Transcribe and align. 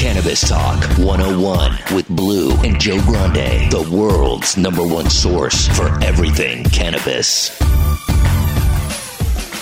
Cannabis 0.00 0.48
Talk 0.48 0.82
101 0.96 1.94
with 1.94 2.08
Blue 2.08 2.52
and 2.62 2.80
Joe 2.80 2.98
Grande, 3.02 3.70
the 3.70 3.86
world's 3.94 4.56
number 4.56 4.82
one 4.82 5.10
source 5.10 5.68
for 5.76 5.88
everything 6.02 6.64
cannabis. 6.64 7.50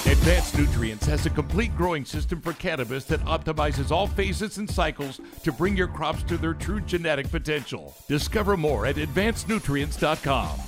Advanced 0.07 0.57
Nutrients 0.57 1.05
has 1.07 1.27
a 1.27 1.31
complete 1.31 1.77
growing 1.77 2.05
system 2.05 2.41
for 2.41 2.53
cannabis 2.53 3.05
that 3.07 3.19
optimizes 3.23 3.91
all 3.91 4.07
phases 4.07 4.59
and 4.59 4.71
cycles 4.71 5.21
to 5.43 5.51
bring 5.51 5.77
your 5.77 5.89
crops 5.89 6.23
to 6.23 6.39
their 6.39 6.55
true 6.55 6.79
genetic 6.83 7.29
potential. 7.33 7.97
Discover 8.07 8.57
more 8.57 8.87
at 8.87 8.95
advancednutrients.com. 8.95 10.61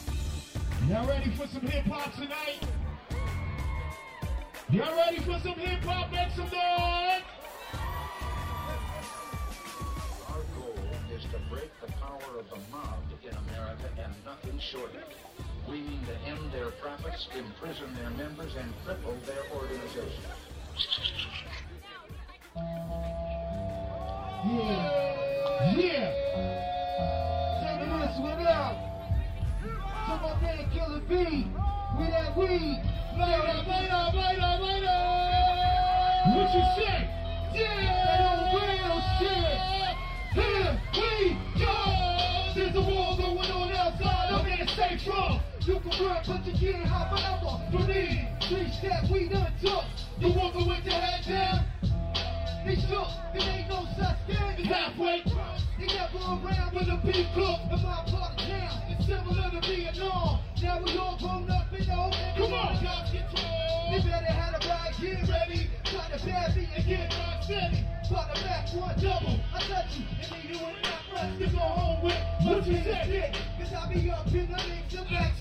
Y'all 0.89 1.07
ready 1.07 1.31
for 1.31 1.47
some 1.47 1.61
hip 1.61 1.85
hop 1.85 2.13
tonight? 2.17 2.59
Y'all 4.69 4.97
ready 4.97 5.21
for 5.21 5.39
some 5.39 5.55
hip 5.55 5.85
hop? 5.85 6.11
Make 6.11 6.33
some 6.33 6.47
noise! 6.47 7.40
Of 12.41 12.49
the 12.49 12.57
mob 12.73 12.97
in 13.23 13.37
America 13.53 13.91
and 14.03 14.15
nothing 14.25 14.59
short 14.59 14.89
of 14.91 14.97
it. 14.97 15.17
We 15.69 15.81
mean 15.83 16.01
to 16.07 16.17
end 16.27 16.51
their 16.53 16.71
profits, 16.81 17.29
imprison 17.37 17.95
their 17.97 18.09
members, 18.11 18.55
and 18.57 18.73
cripple 18.87 19.15
their 19.27 19.45
organization. 19.55 20.25
Yeah, 24.47 25.77
yeah. 25.77 26.09
Take 27.61 27.81
this 28.09 28.19
one 28.19 28.47
out. 28.47 28.77
To 29.61 30.17
my 30.17 30.41
man 30.41 30.71
Killer 30.73 31.01
B. 31.01 31.13
With 31.99 32.11
that 32.11 32.37
weed. 32.39 32.81
Later, 33.21 33.57
later, 33.69 34.03
later, 34.17 34.53
later. 34.65 34.99
What 36.33 36.49
you 36.55 36.65
say? 36.81 36.99
Yeah. 37.53 37.85
That 38.07 38.21
old 38.33 38.63
real 38.63 39.01
shit. 39.19 39.70
You 45.91 45.97
can 45.97 46.07
run, 46.07 46.23
but 46.27 46.47
you 46.47 46.73
can't 46.73 46.87
hop 46.87 47.11
forever. 47.11 47.59
For 47.73 47.89
me, 47.89 48.29
three 48.47 48.71
steps 48.79 49.11
we 49.11 49.29
done 49.29 49.53
took. 49.61 49.85
You 50.21 50.33
walking 50.39 50.69
with 50.69 50.85
your 50.85 50.95
head 50.95 51.25
down. 51.27 51.67
They 52.65 52.77
shook, 52.77 53.09
there 53.35 53.49
ain't 53.51 53.69
no 53.69 53.87
such 53.99 54.17
as 54.31 54.67
halfway. 54.67 55.23
They 55.79 55.87
never 55.87 56.19
around 56.19 56.75
with 56.75 56.87
a 56.87 57.01
big 57.03 57.27
cook 57.35 57.59
in 57.75 57.83
my 57.83 58.05
part 58.07 58.39
of 58.39 58.47
town. 58.47 58.83
It's 58.87 59.07
similar 59.07 59.51
to 59.51 59.61
Vietnam. 59.67 60.39
Now 60.63 60.79
we 60.79 60.97
all 60.97 61.19
grown 61.19 61.51
up 61.51 61.73
and 61.73 61.89
know. 61.89 62.11
Come 62.37 62.53
on, 62.55 62.85
guys, 62.85 63.11
get. 63.11 63.27
They 63.91 63.99
better 63.99 64.31
have 64.31 64.63
a 64.63 64.69
ride, 64.69 64.95
get 65.01 65.27
ready. 65.27 65.71
Try 65.91 66.07
to 66.07 66.25
bad 66.25 66.57
me 66.57 66.69
and 66.77 66.87
get 66.87 67.11
my 67.19 67.41
steady. 67.43 67.85
Bought 68.09 68.35
the 68.35 68.41
back 68.43 68.69
one 68.75 68.95
double. 69.01 69.41
I 69.55 69.59
touch 69.67 69.99
you, 69.99 70.05
and 70.23 70.31
then 70.31 70.43
you 70.47 70.59
ain't 70.67 70.83
not 70.87 71.03
much 71.11 71.39
to 71.39 71.47
go 71.51 71.59
home 71.59 72.05
with. 72.05 72.23
What 72.47 72.67
you 72.67 72.77
say? 72.79 73.33
Cause 73.59 73.73
I 73.75 73.93
be 73.93 74.11
up 74.11 74.27
in 74.29 74.47
the 74.47 74.57
links 74.69 74.95
of 74.95 75.07
action. 75.11 75.40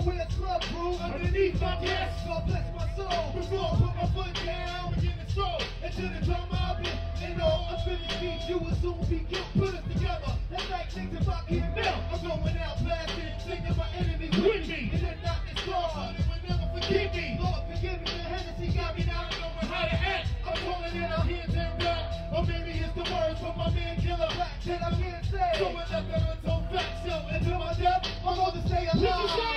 I 0.00 0.02
wear 0.02 0.26
club 0.38 0.62
crew 0.62 0.94
underneath 0.96 1.60
my 1.60 1.76
desk. 1.84 2.24
God 2.26 2.46
bless 2.46 2.64
my 2.72 2.88
soul. 2.96 3.34
Before 3.36 3.68
I 3.68 3.76
put 3.76 3.94
my 4.00 4.08
foot 4.16 4.34
down, 4.46 4.94
begin 4.94 5.12
to 5.12 5.30
stroll 5.30 5.60
into 5.84 6.02
the 6.08 6.24
drum 6.24 6.48
I've 6.52 6.80
been. 6.80 6.96
And 7.20 7.42
all 7.42 7.68
up 7.68 7.86
in 7.86 8.00
the 8.00 8.16
beat, 8.16 8.40
you 8.48 8.56
will 8.64 8.72
soon 8.80 8.96
be 9.12 9.26
killed. 9.28 9.44
Put 9.52 9.74
us 9.76 9.84
together. 9.92 10.32
That 10.48 10.64
night 10.70 10.88
things 10.88 11.20
about 11.20 11.46
getting 11.48 11.74
melt. 11.76 12.00
I'm 12.16 12.24
going 12.24 12.56
out 12.56 12.80
blasting, 12.80 13.28
thinking 13.44 13.76
my 13.76 13.88
enemies 13.92 14.32
with 14.40 14.68
me. 14.72 14.88
And 14.88 15.02
they're 15.04 15.20
not 15.20 15.44
this. 15.44 15.60
They 15.68 15.68
will 15.68 16.40
never 16.48 16.66
forgive 16.72 17.12
me. 17.12 17.36
Lord, 17.36 17.60
forgive 17.68 18.00
me. 18.00 18.08
The 18.08 18.24
Hennessy 18.24 18.72
got 18.72 18.96
me 18.96 19.04
now. 19.04 19.28
I 19.28 19.36
don't 19.36 19.52
know 19.52 19.68
how 19.68 19.84
to 19.84 19.96
act. 20.00 20.28
I'm 20.48 20.56
calling 20.64 20.96
it 20.96 21.12
out 21.12 21.26
here 21.28 21.44
and 21.44 21.76
rap. 21.84 22.08
Or 22.32 22.42
maybe 22.48 22.72
it's 22.80 22.94
the 22.96 23.04
words 23.04 23.36
from 23.36 23.52
my 23.52 23.68
man 23.76 24.00
Killer 24.00 24.32
Black 24.32 24.64
that 24.64 24.80
I 24.80 24.90
can't 24.96 25.24
say. 25.28 25.50
So 25.60 25.68
I 25.68 25.84
left 25.92 26.08
that 26.08 26.40
untold 26.40 26.64
fact. 26.72 27.04
So 27.04 27.20
until 27.36 27.58
my 27.60 27.74
death, 27.76 28.08
I'm 28.24 28.36
going 28.36 28.52
to 28.56 28.64
stay 28.64 28.88
alive. 28.96 29.49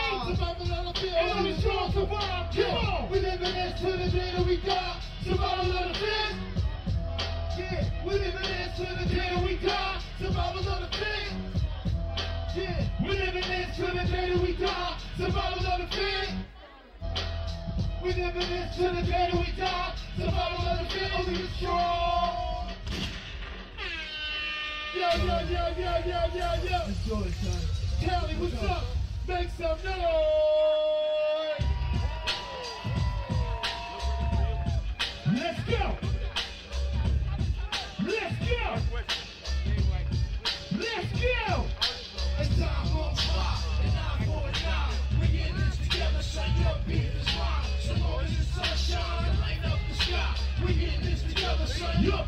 We 18.04 18.12
live 18.16 18.36
in 18.36 18.50
this 18.50 18.76
to 18.76 18.82
the 18.82 19.02
day 19.02 19.30
that 19.32 19.34
we 19.34 19.48
die. 19.58 19.94
Survival 20.18 20.68
of 20.68 20.90
the. 20.92 21.18
Only 21.18 21.42
the 21.42 21.48
strong. 21.56 22.68
Yo, 24.94 25.10
yo, 25.24 25.40
yo, 25.40 25.64
yo, 25.78 25.94
yo, 26.06 26.20
yo, 26.36 26.50
yo. 26.70 26.80
Enjoy, 26.86 27.32
son. 27.32 27.62
Kelly, 28.02 28.34
what's 28.34 28.62
up? 28.62 28.84
Make 29.26 29.50
some 29.52 29.78
noise. 29.86 30.53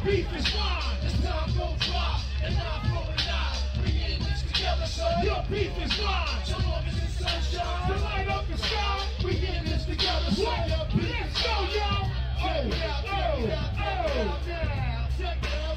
Beef 0.05 0.27
is 0.37 0.53
mine. 0.53 0.97
As 1.03 1.13
time 1.19 1.49
goes 1.57 1.89
by, 1.89 2.21
and 2.45 2.55
I'm 2.55 2.93
nine. 2.93 3.57
We 3.81 3.89
in 4.13 4.19
this 4.21 4.43
together, 4.43 4.85
so 4.85 5.09
your 5.23 5.43
beef 5.49 5.73
is 5.81 5.99
mine. 5.99 6.45
So 6.45 6.57
long 6.59 6.85
as 6.85 6.93
the 6.93 7.07
sun 7.09 7.41
shines 7.41 7.91
and 7.91 8.01
light 8.03 8.27
up 8.27 8.47
the 8.47 8.57
sky. 8.57 9.01
We 9.23 9.31
in 9.31 9.65
this 9.65 9.85
together, 9.85 10.31
so 10.31 10.43
your 10.43 10.85
beef 10.93 11.09
is 11.09 11.09
mine. 11.09 11.25
Let's 11.25 11.41
go, 11.41 11.49
y'all. 11.73 12.05
Oh, 12.37 12.69
oh, 12.85 13.09
oh. 13.55 14.05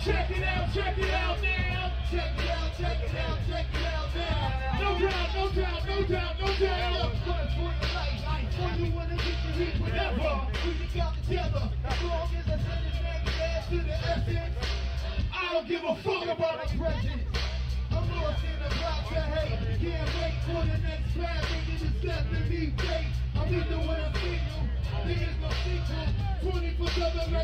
Check 0.04 0.30
it 0.30 0.42
out, 0.44 0.74
check 0.74 0.98
it 0.98 1.10
out 1.10 1.42
now. 1.42 1.92
Check 2.10 2.38
it 2.38 2.50
out, 2.50 2.70
check 2.78 3.00
it 3.00 3.14
out, 3.16 3.38
check 3.48 3.66
it 3.74 3.84
out 3.86 4.08
now. 4.14 4.78
No 4.80 4.98
doubt, 4.98 5.28
no 5.34 5.50
doubt, 5.50 5.86
no 5.88 6.02
doubt. 6.04 6.37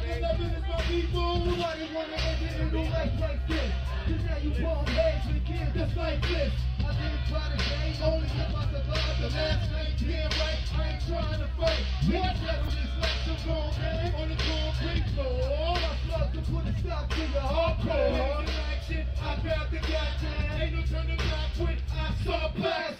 7 0.04 0.20
like 0.20 0.36
11 0.36 0.46
is 0.52 0.62
my 0.68 0.80
people. 0.82 1.38
Nobody 1.46 1.88
wanna 1.94 2.16
in 2.60 2.72
no 2.72 2.82
life 2.92 3.12
like 3.20 3.48
this. 3.48 3.72
You 4.06 4.50
heads 4.92 5.24
with 5.26 5.44
kids 5.46 5.72
just 5.74 5.96
like 5.96 6.20
this. 6.22 6.52
I 6.84 6.92
didn't 6.92 7.24
try 7.32 7.48
to 7.48 7.64
only 8.04 8.26
if 8.28 8.52
I 8.52 8.64
the 8.68 9.28
last 9.32 9.72
night. 9.72 9.96
Damn 9.96 10.30
right, 10.36 10.60
I 10.76 10.92
ain't 10.92 11.02
trying 11.08 11.40
to 11.40 11.48
fight. 11.56 11.84
Man 12.08 12.36
on 14.20 14.28
the 14.28 14.36
concrete 14.36 15.06
floor? 15.14 15.40
I 15.74 15.96
slug 16.04 16.32
to 16.34 16.40
put 16.52 16.66
a 16.68 16.78
stop 16.80 17.08
to 17.08 17.20
the 17.20 17.40
hardcore. 17.40 18.46
Action, 18.76 19.06
I 19.24 19.36
grab 19.40 19.70
the 19.70 19.78
goddamn. 19.78 20.60
Ain't 20.60 20.74
no 20.74 20.82
turning 20.84 21.16
back 21.16 21.50
when 21.56 21.78
I 21.96 22.14
start 22.22 22.54
blasting. 22.56 22.93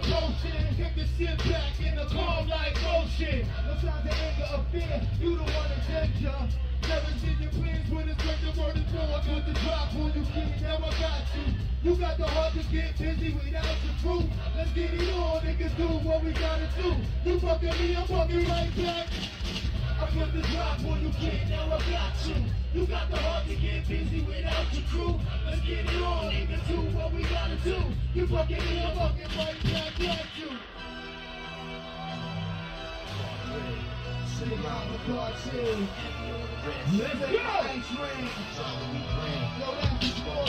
The 0.00 0.06
potion, 0.06 0.76
kick 0.76 0.94
the 0.96 1.04
shit 1.18 1.38
back 1.50 1.78
in 1.78 1.94
the 1.94 2.06
calm 2.06 2.48
like 2.48 2.74
ocean. 2.88 3.46
No 3.66 3.74
signs 3.84 4.06
of 4.06 4.16
anger 4.16 4.48
or 4.56 4.64
fear, 4.72 5.02
you 5.20 5.36
want 5.36 5.50
to 5.50 5.92
danger. 5.92 6.34
Never 6.88 7.12
seen 7.20 7.36
your 7.38 7.50
plans 7.50 7.90
when 7.90 8.08
it's 8.08 8.24
like 8.24 8.40
the 8.40 8.60
word 8.60 8.76
is 8.78 8.92
born. 8.92 9.20
Put 9.28 9.44
the 9.44 9.60
drop 9.60 9.94
on 9.94 10.12
you, 10.14 10.24
kid, 10.32 10.62
now 10.62 10.76
I 10.76 10.90
got 10.96 11.20
you. 11.36 11.52
You 11.82 11.96
got 11.96 12.16
the 12.16 12.26
heart 12.26 12.54
to 12.54 12.62
get 12.72 12.96
busy 12.96 13.34
without 13.34 13.76
the 13.84 13.92
truth. 14.00 14.24
Let's 14.56 14.72
get 14.72 14.94
it 14.94 15.12
on, 15.12 15.42
niggas 15.42 15.76
do 15.76 15.88
what 16.08 16.24
we 16.24 16.32
gotta 16.32 16.68
do. 16.80 16.96
You 17.28 17.40
fucking 17.40 17.68
me, 17.68 17.96
I'm 17.96 18.06
fucking 18.06 18.48
right 18.48 18.76
back. 18.76 19.06
I 20.00 20.06
put 20.06 20.32
the 20.32 20.40
drop 20.48 20.80
on 20.86 21.02
you, 21.02 21.10
kid, 21.10 21.50
now 21.50 21.66
I 21.66 21.78
got 21.90 22.26
you. 22.26 22.34
You 22.72 22.86
got 22.86 23.10
the 23.10 23.18
heart 23.18 23.46
to 23.48 23.54
get 23.54 23.86
busy 23.86 24.22
without 24.22 24.72
your 24.72 24.82
crew. 24.88 25.20
Let's 25.44 25.60
get 25.60 25.84
it 25.84 26.02
on, 26.02 26.32
do 26.68 26.76
what 26.96 27.12
we 27.12 27.22
gotta 27.24 27.56
do. 27.56 27.76
You 28.14 28.26
fucking 28.26 28.56
me, 28.56 28.82
I'm 28.82 28.96
fucking 28.96 29.28
right 29.36 29.62
back 29.64 30.00
at 30.00 30.26
you. 30.38 30.50
Sing 34.38 34.66
out 34.66 34.86
the 34.90 34.98
cartoon. 35.12 35.88
Let's 36.96 37.20
go! 37.20 37.70
Yo, 39.58 39.68
that's 39.80 39.98
the 40.00 40.08
score. 40.16 40.48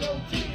DOT, 0.00 0.47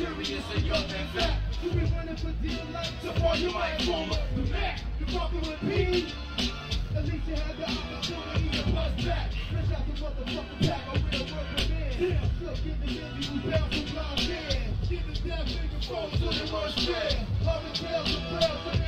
Serious 0.00 0.44
and 0.54 0.64
young 0.64 0.82
and 0.82 1.10
fat. 1.10 1.38
You 1.62 1.72
been 1.72 1.92
running 1.92 2.16
for 2.16 2.32
dear 2.40 2.64
life, 2.72 2.90
so 3.02 3.12
far 3.20 3.36
you 3.36 3.50
might 3.50 3.82
form 3.82 4.08
the 4.08 4.50
Mac. 4.50 4.80
You 4.98 5.04
fucking 5.04 5.40
with 5.42 5.62
me. 5.62 6.14
At 6.96 7.04
least 7.04 7.28
you 7.28 7.34
had 7.34 7.58
the 7.58 7.68
opportunity 7.68 8.48
to 8.48 8.72
bust 8.72 9.04
back. 9.04 9.30
Fresh 9.52 9.78
out 9.78 9.86
the 9.86 9.92
motherfucking 10.00 10.66
pack, 10.66 10.86
a 10.88 10.98
real 11.04 11.20
worker 11.20 11.68
man. 11.68 11.92
Yeah, 12.00 12.28
look 12.40 12.64
in 12.64 12.80
the 12.80 13.02
end, 13.02 13.24
you 13.26 13.50
bound 13.50 13.72
to 13.72 13.92
blind 13.92 14.28
man. 14.30 14.74
Give 14.88 15.06
the 15.06 15.28
death 15.28 15.46
nigga 15.52 15.84
phone 15.84 16.10
to 16.12 16.18
the 16.18 16.50
rush 16.50 16.88
man. 16.88 17.26
Love 17.44 17.64
and 17.66 17.74
tales 17.74 18.16
and 18.16 18.24
prayers 18.38 18.79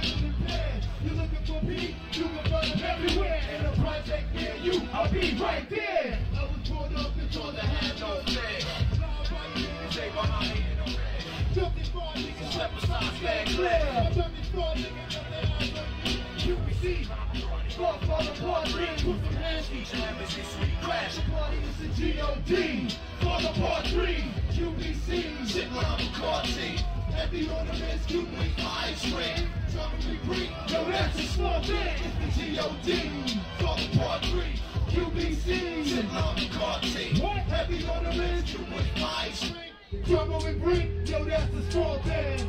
crash. 21.43 21.53
The 21.53 21.59
party 21.59 21.59
is 21.69 21.77
the 21.79 21.89
G.O.D. 22.03 22.89
Part 23.21 23.87
3, 23.87 24.25
QBC, 24.51 25.49
Shit 25.49 25.73
Love 25.73 25.99
McCarthy. 25.99 26.77
Heavy 27.13 27.49
ornaments, 27.51 28.07
keep 28.07 28.29
me 28.31 28.53
ice 28.59 29.13
cream. 29.13 29.49
Trouble 29.71 29.99
we 30.09 30.17
bring, 30.25 30.51
yo, 30.69 30.85
that's 30.91 31.19
a 31.19 31.23
small 31.23 31.63
thing. 31.63 31.97
It's 32.05 32.37
the 32.37 32.43
G.O.D. 32.43 33.41
Father 33.59 33.99
Part 33.99 34.25
3, 34.25 34.43
QBC, 34.89 35.87
Shit 35.87 36.13
Love 36.13 36.37
McCarthy. 36.37 37.21
Heavy 37.21 37.87
ornaments, 37.89 38.51
keep 38.51 38.69
me 38.69 38.77
ice 39.05 39.51
cream. 39.51 40.05
Trouble 40.05 40.43
we 40.45 40.53
bring, 40.55 41.07
yo, 41.07 41.25
that's 41.25 41.55
a 41.55 41.71
small 41.71 41.99
thing. 42.01 42.49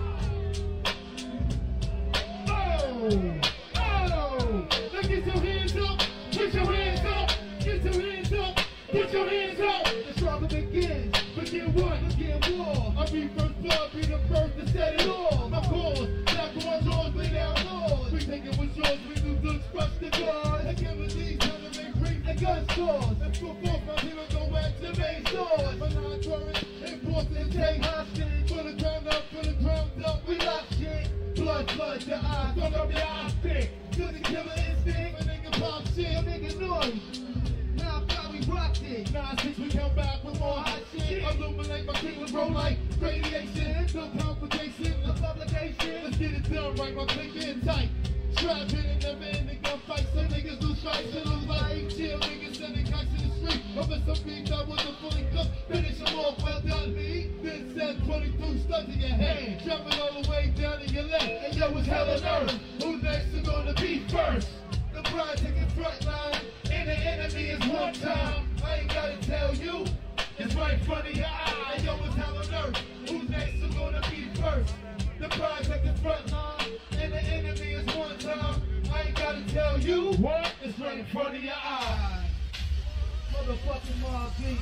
Oh! 2.48 3.42
Oh! 3.76 4.68
Now 4.94 5.02
get 5.02 5.26
your 5.26 5.40
hands 5.40 5.76
up! 5.76 6.02
Get 6.32 6.54
your 6.54 6.66
hands 6.66 7.02
up! 7.06 7.33
Get 8.94 9.12
your 9.12 9.28
hands 9.28 9.60
up! 9.60 9.86
The 10.06 10.14
struggle 10.14 10.48
begins. 10.48 11.16
Begin 11.34 11.74
what? 11.74 11.98
Begin 12.10 12.60
war. 12.60 12.94
I 12.96 13.10
be 13.10 13.28
first 13.30 13.60
blood, 13.64 13.92
be 13.92 14.02
the 14.02 14.20
first 14.30 14.56
to 14.60 14.68
set 14.72 15.02
it 15.02 15.08
off. 15.08 15.50
My 15.50 15.62
cause, 15.62 16.08
black 16.26 16.66
on 16.68 16.86
doors, 16.86 17.16
lay 17.16 17.34
down 17.34 17.56
laws. 17.66 18.12
We 18.12 18.20
think 18.20 18.46
it 18.46 18.56
was 18.56 18.70
yours, 18.78 19.00
we 19.10 19.16
do 19.16 19.34
good, 19.38 19.62
crush 19.72 19.90
the 20.00 20.12
guards. 20.12 20.68
I 20.68 20.74
can't 20.76 21.00
believe 21.00 21.42
how 21.42 21.58
to 21.58 21.82
make 21.82 21.94
grief 22.04 22.22
and 22.28 22.40
gun 22.40 22.70
stores. 22.70 23.18
And 23.20 23.36
for 23.36 23.56
forth, 23.66 23.82
my 23.88 24.00
hero 24.00 24.26
go 24.30 24.52
back 24.54 24.80
to 24.82 25.00
main 25.02 25.26
source. 25.26 25.76
But 25.80 25.92
now 25.96 26.14
I'm 26.14 26.22
current, 26.22 26.64
enforce 26.86 27.26
and 27.36 27.52
take 27.52 27.84
hostage. 27.84 28.48
Put 28.48 28.64
the 28.64 28.74
ground 28.80 29.08
up, 29.08 29.24
put 29.34 29.44
the 29.44 29.54
ground 29.54 30.06
up, 30.06 30.28
we 30.28 30.38
lock 30.38 30.66
shit. 30.78 31.10
Blood, 31.34 31.66
blood, 31.76 32.02
the 32.02 32.16
eyes, 32.16 32.56
fuck 32.60 32.74
up 32.76 32.92
your 32.94 33.02
optic. 33.02 33.33
Kingdom, 41.94 42.36
roll 42.36 42.52
like 42.52 42.78
radiation. 43.00 43.88
No 43.94 44.10
complication, 44.18 44.96
no 45.06 45.14
publication. 45.14 46.04
Let's 46.04 46.18
get 46.18 46.32
it 46.34 46.52
done 46.52 46.76
right, 46.76 46.96
my 46.96 47.06
click 47.06 47.36
in 47.36 47.62
tight. 47.62 47.90
Trap 48.36 48.72
hit 48.72 48.86
and 48.86 49.04
never 49.04 49.24
ending 49.24 49.60
gunfight. 49.62 50.06
Some 50.14 50.28
niggas 50.28 50.62
lose 50.62 50.82
fights 50.84 51.16
and 51.16 51.26
lose 51.26 51.46
life. 51.48 51.96
Chill 51.96 52.20
niggas 52.20 52.58
sending 52.58 52.86
kites 52.86 53.22
in 53.22 53.30
the 53.30 53.36
street. 53.36 53.64
Over 53.78 54.02
some 54.06 54.26
beats 54.26 54.52
I 54.52 54.64
wasn't 54.64 54.98
fully 55.00 55.28
cooked. 55.32 55.52
Finish 55.70 56.00
them 56.00 56.20
off, 56.20 56.44
well 56.44 56.62
done, 56.62 56.96
me. 56.96 57.32
Then 57.44 57.74
said 57.76 58.04
22 58.06 58.60
studs 58.60 58.90
in 58.90 59.00
your 59.00 59.10
hand. 59.10 59.62
Jumping 59.64 60.00
all 60.00 60.22
the 60.22 60.30
way 60.30 60.54
down 60.58 60.80
to 60.80 60.88
your 60.92 61.04
left. 61.04 61.24
And 61.24 61.56
yo, 61.56 61.78
it's 61.78 61.88
hell 61.88 62.10
on 62.10 62.44
earth. 62.44 62.60
Who 62.82 62.98
next 62.98 63.28
is 63.34 63.48
gonna 63.48 63.74
be 63.76 64.00
first? 64.10 64.50
The 64.94 65.02
bride 65.04 65.38
taking 65.38 65.70
front 65.70 66.06
line. 66.06 66.42
And 66.72 66.90
the 66.90 66.98
enemy 66.98 67.44
is 67.50 67.60
one 67.68 67.94
time. 67.94 68.48
I 68.66 68.80
ain't 68.80 68.94
gotta 68.94 69.18
tell 69.22 69.54
you. 69.56 69.86
It's 70.40 70.56
right 70.56 70.74
in 70.74 70.80
front 70.82 71.08
of 71.08 71.16
your 71.16 71.26
eye. 71.26 71.63
First? 74.44 74.74
The 75.20 75.28
bride 75.30 75.64
taking 75.64 75.96
front 76.04 76.32
line. 76.32 76.72
And 77.00 77.14
the 77.14 77.22
enemy 77.22 77.72
is 77.72 77.96
one 77.96 78.18
time. 78.20 78.62
I 78.94 79.04
ain't 79.04 79.16
gotta 79.16 79.54
tell 79.54 79.80
you. 79.80 80.14
What? 80.14 80.52
It's 80.62 80.78
right 80.80 81.00
in 81.00 81.06
front 81.06 81.38
of 81.38 81.44
your 81.44 81.54
eyes. 81.54 82.30
Motherfucking 83.32 84.02
Mobb 84.02 84.38
Deep. 84.38 84.60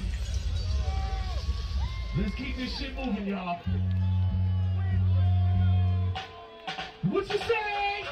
Let's 2.18 2.36
keep 2.36 2.58
this 2.58 2.78
shit 2.78 2.96
moving, 2.96 3.28
y'all. 3.28 3.60
What 7.10 7.28
you 7.30 7.38
say? 7.40 8.06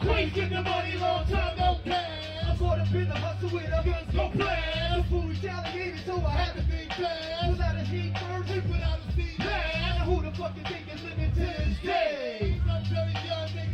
Queens 0.00 0.32
get 0.32 0.50
the 0.50 0.62
money, 0.62 0.96
long 0.98 1.26
time 1.26 1.58
no 1.58 1.78
pay. 1.84 2.40
I 2.46 2.56
bought 2.56 2.78
up 2.78 2.94
in 2.94 3.08
the 3.08 3.14
hustle 3.14 3.50
with 3.50 3.64
a 3.64 3.82
guns 3.84 4.14
go 4.14 4.30
play. 4.30 4.62
The 4.96 5.04
fool 5.10 5.26
retaliated, 5.26 6.00
so 6.06 6.16
I 6.24 6.30
had 6.30 6.54
to 6.54 6.62
be 6.62 6.88
fast. 6.88 7.50
Without 7.50 7.74
a 7.74 7.82
heat 7.82 8.16
first, 8.16 8.48
we 8.54 8.60
put 8.60 8.80
out 8.80 9.00
a 9.00 9.12
seed. 9.12 9.40
And 9.40 10.02
who 10.04 10.22
the 10.22 10.30
fuck 10.36 10.56
you 10.56 10.62
think 10.64 10.86
is 10.86 10.87
to 11.38 11.44
this 11.44 11.78
day. 11.82 12.60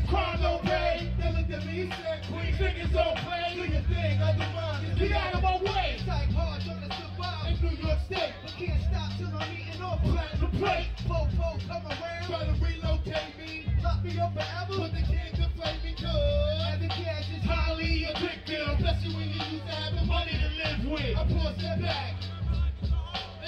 Crime 0.09 0.41
pay. 0.63 1.13
They 1.19 1.33
looked 1.33 1.51
at 1.51 1.67
me, 1.67 1.91
said, 1.91 2.21
niggas 2.61 2.93
don't 2.93 3.17
play. 3.25 3.53
Do 3.55 3.65
your 3.65 3.83
thing, 3.89 4.21
I 4.21 4.37
hard, 6.33 6.61
to 6.61 6.89
survive 6.93 7.49
in 7.49 7.57
New 7.65 7.77
York 7.81 7.99
State. 8.07 8.35
But 8.43 8.53
can't 8.59 8.83
I'm 9.35 9.51
eating 9.57 9.83
off 9.83 10.01
plate. 10.53 10.89
Come 11.09 11.87
around. 11.87 12.27
Try 12.29 12.45
to 12.45 12.55
relocate 12.61 13.33
me. 13.39 13.65
Lock 13.83 14.05
me 14.05 14.19
up 14.21 14.35
forever. 14.35 14.89
The 14.93 16.89
cash 16.89 17.29
is 17.33 17.45
highly 17.45 18.07
addictive. 18.13 18.77
When 19.05 19.29
you 19.29 19.41
used 19.41 19.67
to 19.67 20.05
money 20.07 20.37
to 20.37 20.49
live 20.61 20.93
with. 20.93 21.17
I 21.17 21.25
back. 21.81 22.15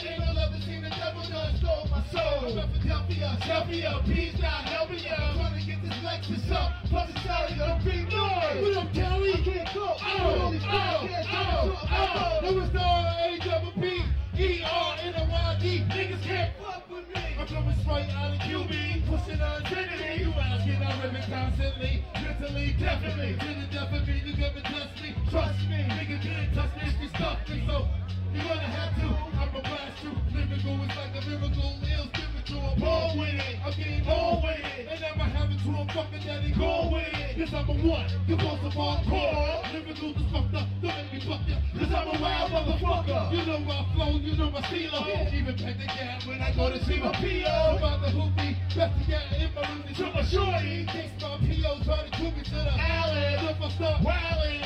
Ain't 0.06 0.20
no 0.22 0.32
love 0.32 0.52
to 0.54 0.60
see 0.62 0.78
the 0.80 0.90
devil 0.90 1.22
done 1.26 1.56
stole 1.58 1.88
my 1.90 2.02
soul. 2.14 2.46
Philadelphia, 2.46 3.38
Philadelphia, 3.42 3.90
peace 4.06 4.38
not 4.38 4.62
helping 4.70 5.02
ya. 5.02 5.18
I'm 5.18 5.34
trying 5.34 5.58
to 5.58 5.66
get 5.66 5.82
this 5.82 5.98
Lexus 6.06 6.50
up. 6.54 6.70
Plus 6.86 7.10
out 7.26 7.50
of 7.50 7.56
your 7.56 7.74
big 7.82 8.06
noise. 8.14 8.62
What 8.62 8.76
up, 8.76 8.94
Kelly? 8.94 9.34
I 9.34 9.42
can't 9.42 9.74
go. 9.74 9.96
Oh, 9.98 10.54
oh, 10.54 11.08
oh, 11.10 11.88
oh. 11.90 12.38
There 12.42 12.54
was 12.54 12.72
no 12.72 12.86
A 12.86 13.38
double 13.42 13.72
P. 13.82 14.04
E-R-N-O-Y-D. 14.38 15.66
Niggas 15.90 16.22
can't 16.22 16.52
fuck 16.62 16.86
with 16.88 17.08
me. 17.10 17.24
I'm 17.40 17.46
coming 17.48 17.74
straight 17.82 18.10
out 18.14 18.30
of 18.30 18.40
QB. 18.46 19.10
Pushing 19.10 19.40
on 19.40 19.66
infinity. 19.66 20.22
You 20.22 20.30
asking, 20.38 20.82
I 20.82 21.02
rip 21.02 21.14
it 21.18 21.26
constantly. 21.26 22.04
Mentally, 22.14 22.76
definitely. 22.78 23.34
To 23.42 23.48
the 23.58 23.66
death 23.74 23.92
of 23.92 24.06
me, 24.06 24.22
you 24.22 24.36
never 24.36 24.60
touch 24.60 25.02
me. 25.02 25.16
Trust 25.30 25.58
me. 25.66 25.82
Nigga 25.90 26.22
can't 26.22 26.54
touch 26.54 26.70
me 26.76 26.86
you 27.06 27.08
stuck 27.08 27.48
me. 27.48 27.64
So 27.66 27.86
you're 28.36 28.44
gonna 28.44 28.68
have 28.68 28.92
to. 29.00 29.08
I'ma 29.40 29.60
blast 29.64 30.04
you. 30.04 30.12
Lyrical 30.36 30.76
is 30.84 30.92
like 30.92 31.14
a 31.16 31.22
miracle. 31.24 31.72
Ill 31.80 32.06
spiritual. 32.12 32.68
Roll 32.76 33.16
with 33.16 33.40
it. 33.40 33.56
I'm 33.64 33.72
getting 33.72 34.04
roll 34.04 34.44
with 34.44 34.60
it. 34.60 34.84
And 34.92 35.00
I'ma 35.00 35.24
have 35.32 35.48
it 35.48 35.60
to 35.64 35.70
a 35.72 35.82
fucking 35.96 36.20
daddy. 36.20 36.52
Go 36.52 36.92
with 36.92 37.08
it. 37.16 37.32
Cause 37.40 37.52
I'm 37.56 37.68
a 37.68 37.76
one. 37.80 38.08
You're 38.28 38.38
supposed 38.38 38.62
to 38.62 38.70
fall 38.76 39.00
core. 39.08 39.64
Lyrical 39.72 40.12
is 40.12 40.28
fucked 40.28 40.52
up. 40.52 40.68
Don't 40.84 40.92
make 40.92 41.12
me 41.16 41.18
fuck 41.24 41.42
ya. 41.48 41.56
Cause 41.80 41.92
I'm 41.96 42.08
a 42.12 42.16
wild 42.20 42.48
motherfucker. 42.52 43.22
You 43.32 43.42
know 43.48 43.60
I 43.72 43.80
flow. 43.96 44.12
You 44.20 44.32
know 44.36 44.52
I 44.52 44.60
steal 44.68 44.92
Even 45.32 45.56
pack 45.56 45.76
the 45.80 45.88
gas 45.88 46.26
when 46.28 46.40
I 46.44 46.52
go 46.52 46.68
to 46.68 46.78
see 46.84 47.00
my 47.00 47.12
P.O. 47.16 47.76
About 47.80 48.04
the 48.04 48.12
hoopy. 48.12 48.52
Best 48.76 48.92
to 49.00 49.02
get 49.08 49.24
in 49.40 49.48
my 49.56 49.64
room 49.64 49.82
to 49.96 50.04
my 50.12 50.22
shorty. 50.28 50.84
Takes 50.92 51.16
my 51.24 51.40
P.O. 51.40 51.70
Try 51.88 52.04
to 52.04 52.10
took 52.12 52.36
me 52.36 52.42
to 52.44 52.58
the 52.68 52.74
alley. 52.76 53.48
If 53.48 53.60
I 53.64 53.68
start 53.72 54.04
wildin'. 54.04 54.65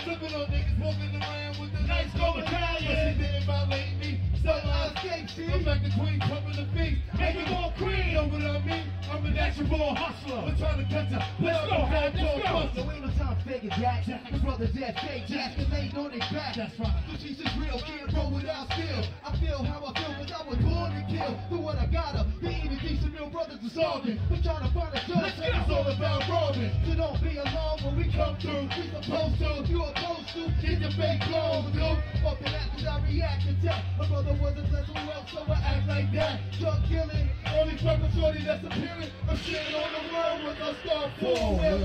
I'm 5.38 5.62
like 5.62 5.82
the 5.86 5.94
queen 5.94 6.18
coming 6.18 6.58
to 6.58 6.66
feast. 6.74 6.98
Make 7.14 7.38
it 7.38 7.46
more 7.54 7.70
cream. 7.78 8.18
Know 8.18 8.26
what 8.26 8.42
I 8.42 8.58
mean? 8.66 8.82
I'm 9.06 9.24
a 9.26 9.30
natural 9.30 9.94
hustler. 9.94 10.42
I'm 10.42 10.58
trying 10.58 10.82
to 10.82 10.86
catch 10.90 11.12
up. 11.14 11.22
Let's 11.38 11.70
go. 11.70 11.86
Let's 11.86 12.18
go. 12.18 12.66
So 12.74 12.90
ain't 12.90 13.06
no 13.06 13.10
time 13.14 13.38
to 13.38 13.42
fake 13.46 13.62
it, 13.62 13.74
Jack. 13.78 14.10
My 14.10 14.38
brothers 14.42 14.74
that 14.74 14.98
fake 14.98 15.30
Jack, 15.30 15.54
cause 15.54 15.70
they 15.70 15.86
on 15.94 16.10
their 16.10 16.26
back. 16.34 16.58
That's 16.58 16.74
right. 16.82 16.98
So 17.06 17.14
she's 17.22 17.38
just 17.38 17.54
real, 17.62 17.78
can't 17.86 18.10
roll 18.10 18.34
without 18.34 18.66
skill. 18.74 19.06
I 19.22 19.30
feel 19.38 19.62
how 19.62 19.86
I 19.86 19.90
feel, 19.94 20.12
cause 20.18 20.32
I 20.34 20.42
was 20.50 20.58
born 20.66 20.90
to 20.98 21.02
kill. 21.06 21.32
Do 21.46 21.58
what 21.62 21.78
I 21.78 21.86
gotta. 21.86 22.26
They 22.42 22.58
even 22.66 22.78
decent 22.82 23.14
real 23.14 23.30
brothers 23.30 23.62
are 23.62 23.70
starving. 23.70 24.18
But 24.26 24.42
trying 24.42 24.66
to 24.66 24.70
find 24.74 24.90
a 24.90 25.00
judge, 25.06 25.38
and 25.46 25.62
it's 25.62 25.70
all 25.70 25.86
about 25.86 26.26
robbing. 26.26 26.74
So 26.86 26.98
don't 26.98 27.18
be 27.22 27.38
alarmed 27.38 27.86
when 27.86 27.94
we 28.02 28.10
come 28.10 28.34
through. 28.42 28.66
We 28.66 28.82
supposed 28.98 29.38
to, 29.38 29.62
you 29.70 29.78
opposed 29.78 30.26
to. 30.34 30.42
Get 30.58 30.82
your 30.82 30.94
fake 30.98 31.22
clothes, 31.22 31.70
dude. 31.70 32.02
Fuck 32.18 32.42
the 32.42 32.50
that, 32.50 32.66
cause 32.74 32.86
I 32.86 32.98
react 33.06 33.46
to 33.46 33.54
tell. 33.62 33.78
My 33.94 34.10
brother 34.10 34.34
wasn't 34.42 34.66
blessed 34.74 34.90
with 34.90 35.19
so 35.28 35.42
I 35.48 35.54
act 35.54 35.88
like 35.88 36.12
that. 36.12 36.40
Drug 36.58 36.82
killing, 36.88 37.28
Only 37.46 37.76
fucking 37.78 38.12
shorty 38.12 38.44
that's 38.44 38.64
appearing. 38.64 39.10
I'm 39.28 39.36
shitting 39.36 39.74
on 39.74 39.92
the 39.92 40.14
world 40.14 40.44
with 40.44 40.58
a 40.58 40.74
star 40.86 41.08
Whoa, 41.20 41.34
full 41.34 41.56
whoa, 41.58 41.74
of 41.74 41.80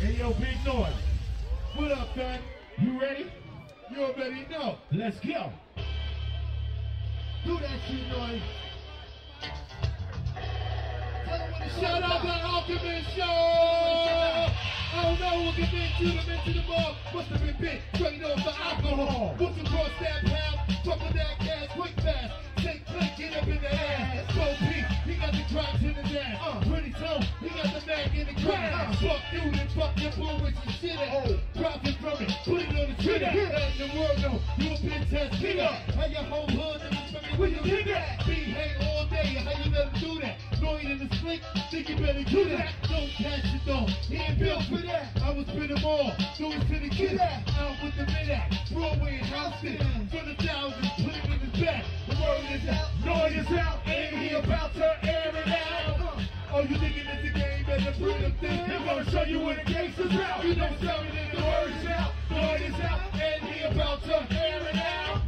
Hey, 0.00 0.18
yo, 0.18 0.32
big 0.34 0.64
noise. 0.66 0.92
What 1.76 1.92
up, 1.92 2.14
son? 2.14 2.38
You 2.78 3.00
ready? 3.00 3.32
You 3.90 4.02
already 4.02 4.46
know. 4.50 4.76
Let's 4.92 5.18
go. 5.20 5.52
do 7.44 7.58
that 7.58 7.80
shit, 7.88 8.08
noise. 8.08 8.42
Shout 11.80 12.02
out 12.02 12.22
to 12.22 12.30
Alchemist 12.46 13.16
Show! 13.16 13.24
I 13.24 15.02
don't 15.02 15.18
know 15.18 15.44
what 15.44 15.54
can 15.56 15.68
make 15.74 15.98
you 15.98 16.12
them 16.14 16.30
into 16.30 16.52
the 16.54 16.64
ball. 16.68 16.94
Must 17.12 17.28
have 17.28 17.40
been 17.40 17.56
bit 17.58 17.80
straight 17.94 18.22
off 18.22 18.38
the 18.44 18.54
alcohol. 18.54 19.34
Once 19.40 19.56
you 19.58 19.64
cross 19.64 19.90
that 20.00 20.24
path, 20.24 20.84
trouble 20.84 21.10
that 21.14 21.34
gas 21.42 21.66
quick 21.74 21.94
fast. 21.98 22.32
Take 22.58 22.86
click, 22.86 23.10
get 23.18 23.34
up 23.34 23.48
in 23.48 23.60
the 23.60 23.74
ass. 23.74 24.30
Go 24.34 24.46
Pete, 24.62 24.86
he 25.02 25.14
got 25.18 25.32
the 25.34 25.42
cracks 25.50 25.82
in 25.82 25.94
the 25.98 26.02
dash. 26.06 26.38
Uh, 26.38 26.60
pretty 26.70 26.94
soon, 26.94 27.22
he 27.42 27.48
got 27.50 27.68
the 27.74 27.82
mag 27.86 28.14
in 28.14 28.26
the 28.30 28.36
crack. 28.46 28.94
Fuck 29.02 29.22
you, 29.34 29.50
then 29.50 29.68
fuck 29.74 29.98
your 29.98 30.12
bull 30.14 30.38
with 30.38 30.54
some 30.54 30.72
shit 30.78 30.94
at. 30.94 31.34
Profit 31.58 31.96
from 31.98 32.22
it, 32.22 32.30
put 32.46 32.62
it 32.62 32.70
on 32.70 32.86
the 32.94 32.96
Twitter. 33.02 33.30
Let 33.34 33.74
the 33.74 33.90
world 33.98 34.18
know 34.22 34.38
you 34.62 34.70
a 34.70 34.78
bitch 34.78 35.10
ass 35.10 35.34
nigga. 35.42 35.66
How 35.98 36.06
your 36.06 36.22
whole 36.30 36.46
hood 36.46 36.80
niggas 36.86 37.10
fucking 37.10 37.38
with 37.40 37.50
you 37.50 37.62
nigga. 37.66 37.98
Be 38.26 38.54
hate 38.54 38.78
all 38.86 39.06
day, 39.10 39.42
how 39.42 39.58
you 39.58 39.70
let 39.74 39.90
him 39.90 39.98
do 39.98 40.20
that? 40.22 40.53
Going 40.64 40.88
in 40.88 40.96
the 40.96 41.14
slick, 41.20 41.42
think 41.70 41.90
you 41.90 41.96
better 41.96 42.24
do 42.24 42.48
that. 42.56 42.72
Don't 42.88 43.12
catch 43.20 43.44
it 43.52 43.60
though, 43.66 43.84
he 44.08 44.16
ain't 44.16 44.38
built 44.38 44.64
for 44.64 44.80
that. 44.80 45.12
I 45.20 45.28
was 45.36 45.44
spin 45.44 45.68
them 45.68 45.84
all, 45.84 46.08
so 46.40 46.48
it's 46.56 46.64
finna 46.64 46.88
get 46.88 47.18
that. 47.20 47.44
Out 47.60 47.76
with 47.84 47.92
the 48.00 48.08
mid 48.08 48.32
act, 48.32 48.72
Broadway 48.72 49.20
and 49.20 49.28
Houston. 49.28 50.08
For 50.08 50.24
the 50.24 50.32
thousands, 50.40 50.88
put 51.04 51.12
it 51.12 51.24
in 51.28 51.38
his 51.44 51.60
back. 51.60 51.84
The 52.08 52.16
word 52.16 52.48
is 52.48 52.64
out, 52.72 52.88
noise 53.04 53.44
is 53.44 53.52
out, 53.60 53.84
and 53.84 54.16
he 54.16 54.32
about 54.32 54.72
to 54.80 54.88
air 55.04 55.36
it 55.36 55.52
out. 55.52 56.16
Oh, 56.48 56.64
you 56.64 56.80
thinking 56.80 57.04
it's 57.12 57.28
a 57.28 57.32
game, 57.36 57.64
better 57.68 57.92
bring 58.00 58.22
them 58.24 58.32
things. 58.40 58.64
They're 58.64 58.88
gonna 58.88 59.10
show 59.12 59.24
you 59.28 59.44
where 59.44 59.60
the 59.60 59.68
gangsters 59.68 60.16
out. 60.16 60.48
You 60.48 60.56
know, 60.56 60.72
tell 60.80 61.04
me 61.04 61.12
that 61.12 61.28
the 61.28 61.44
word 61.44 61.76
out, 61.92 62.12
noise 62.32 62.72
is 62.72 62.80
out, 62.80 63.04
and 63.12 63.44
he 63.52 63.68
about 63.68 64.00
to 64.08 64.16
air 64.32 64.64
it 64.64 64.80
out. 64.80 65.20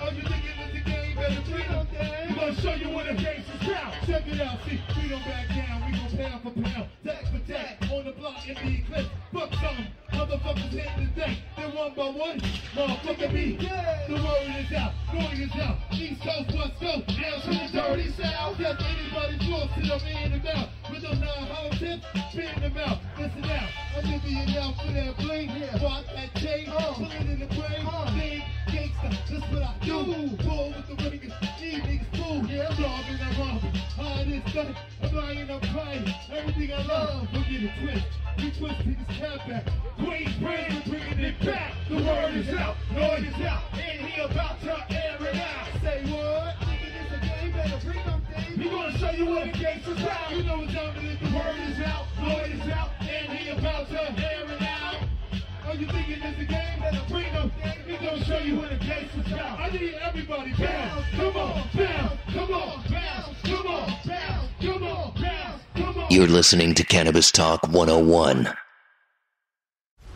Oh, 0.00 0.08
you 0.16 0.24
thinking 0.24 0.56
it's 0.64 0.80
a 0.80 0.82
game, 0.88 1.12
better 1.12 1.44
bring 1.44 1.68
them 1.68 1.84
things. 1.92 2.32
We're 2.32 2.40
gonna 2.40 2.56
show 2.56 2.72
you 2.72 2.88
where 2.88 3.04
the 3.04 3.20
gangsters 3.20 3.67
out. 3.67 3.67
Check 4.08 4.26
it 4.26 4.40
out, 4.40 4.56
see, 4.64 4.80
we 4.96 5.08
don't 5.10 5.22
back 5.26 5.48
down, 5.48 5.84
we 5.84 5.92
gon' 5.92 6.16
pound 6.16 6.40
for 6.40 6.50
pound, 6.62 6.88
tack 7.04 7.28
for 7.28 7.44
tack, 7.44 7.76
on 7.92 8.06
the 8.06 8.12
block 8.12 8.40
in 8.48 8.54
the 8.56 8.80
eclipse. 8.80 9.12
Fuck 9.34 9.52
some 9.60 9.84
motherfuckers 10.16 10.72
here 10.72 10.88
today. 10.96 11.36
Then 11.58 11.76
one 11.76 11.92
by 11.92 12.08
one, 12.16 12.40
motherfucker 12.72 13.30
me. 13.30 13.60
The 13.60 14.16
word 14.16 14.64
is 14.64 14.72
out, 14.72 14.96
noise 15.12 15.44
is 15.44 15.52
out. 15.60 15.76
East 15.92 16.24
Coast, 16.24 16.56
West 16.56 16.80
Coast, 16.80 17.04
down 17.20 17.36
to 17.36 17.50
the 17.52 17.68
dirty 17.68 18.08
south. 18.16 18.56
Yes, 18.56 18.80
anybody's 18.80 19.44
forced 19.44 19.74
to 19.76 19.82
them 19.84 20.00
in 20.08 20.32
and 20.32 20.46
out. 20.56 20.68
With 20.88 21.02
those 21.02 21.20
nine 21.20 21.44
hollow 21.52 21.76
tips, 21.76 22.06
spin 22.32 22.48
them 22.64 22.78
out. 22.80 23.04
Listen 23.20 23.44
out, 23.44 23.68
I'm 23.92 24.08
giving 24.08 24.40
you 24.40 24.58
out 24.58 24.72
for 24.80 24.88
that 24.88 25.16
bling. 25.20 25.52
Watch 25.84 26.08
that 26.16 26.32
chain, 26.40 26.64
uh. 26.72 26.96
pull 26.96 27.12
it 27.12 27.28
in 27.28 27.40
the 27.40 27.48
brain. 27.52 27.84
Uh. 27.84 28.08
Big 28.16 28.40
gangsta, 28.72 29.12
that's 29.28 29.52
what 29.52 29.62
I 29.68 29.76
do. 29.84 30.32
Pull 30.48 30.72
with 30.72 30.88
the 30.88 30.96
ringers, 30.96 31.36
these 31.60 31.84
niggas 31.84 32.08
cool. 32.16 32.40
Yeah, 32.48 32.72
I'm 32.72 32.80
dogging, 32.80 33.20
I'm 33.20 33.36
robbing. 33.36 33.87
Hard 34.38 34.46
is 34.46 34.54
done, 34.54 34.76
I'm 35.02 35.14
lying, 35.14 35.50
I'm 35.50 35.60
crying. 35.72 36.14
Everything 36.30 36.72
I 36.72 36.82
love, 36.86 37.28
don't 37.32 37.42
get 37.48 37.62
it 37.64 37.72
twist. 37.80 38.06
We 38.38 38.50
twist 38.52 38.76
take 38.84 39.06
this 39.08 39.18
cap 39.18 39.48
back. 39.48 39.66
Queen's 39.96 40.36
brain, 40.36 40.82
we're 40.86 40.98
bringing 40.98 41.18
it 41.18 41.40
back. 41.44 41.72
The 41.88 41.96
word 41.96 42.36
is 42.36 42.48
out, 42.54 42.76
noise 42.92 43.26
is 43.26 43.44
out, 43.44 43.62
and 43.74 44.06
he 44.06 44.20
about 44.20 44.60
to 44.60 44.94
air 44.94 45.16
it 45.20 45.36
out. 45.36 45.66
Say 45.82 46.04
what? 46.12 46.54
Thinking 46.60 46.94
it's 47.02 47.12
a 47.12 47.20
game, 47.26 47.52
better 47.52 47.80
bring 47.84 48.04
things. 48.30 48.58
We 48.58 48.70
gonna 48.70 48.98
show 48.98 49.10
you 49.10 49.26
what 49.26 49.52
the 49.52 49.58
gangsters 49.58 50.02
out. 50.04 50.30
You 50.30 50.42
know 50.44 50.58
what 50.58 50.70
time 50.70 50.96
it 50.96 51.04
is. 51.04 51.18
The 51.18 51.36
word 51.36 51.60
is 51.70 51.80
out, 51.80 52.06
noise 52.20 52.54
is 52.54 52.72
out, 52.72 52.90
and 53.00 53.38
he 53.38 53.48
about 53.50 53.88
to 53.88 54.00
air 54.00 54.44
it 54.44 54.50
out. 54.52 54.57
Are 55.68 55.74
you 55.74 55.86
thinking 55.86 56.16
it's 56.22 56.40
a 56.40 56.44
game? 56.46 56.80
Better 56.80 57.02
bring 57.10 57.30
them. 57.34 57.52
We 57.86 57.98
gonna 57.98 58.24
show 58.24 58.38
you 58.38 58.56
what 58.56 58.70
the 58.70 58.76
gangsters 58.76 59.30
out. 59.34 59.60
I 59.60 59.68
need 59.68 59.94
everybody 60.00 60.54
bounce. 60.54 61.04
Come 61.10 61.36
on, 61.36 61.68
bounce. 61.76 62.20
Come 62.32 62.54
on, 62.54 62.84
bounce. 62.90 63.42
Come 63.44 63.66
on, 63.66 63.92
bounce. 64.06 64.48
Come 64.62 64.82
on, 64.82 65.14
bounce. 65.20 65.62
Come 65.76 65.98
on. 65.98 66.06
You're 66.10 66.26
listening 66.26 66.72
to 66.72 66.84
Cannabis 66.84 67.30
Talk 67.30 67.68
101. 67.68 68.48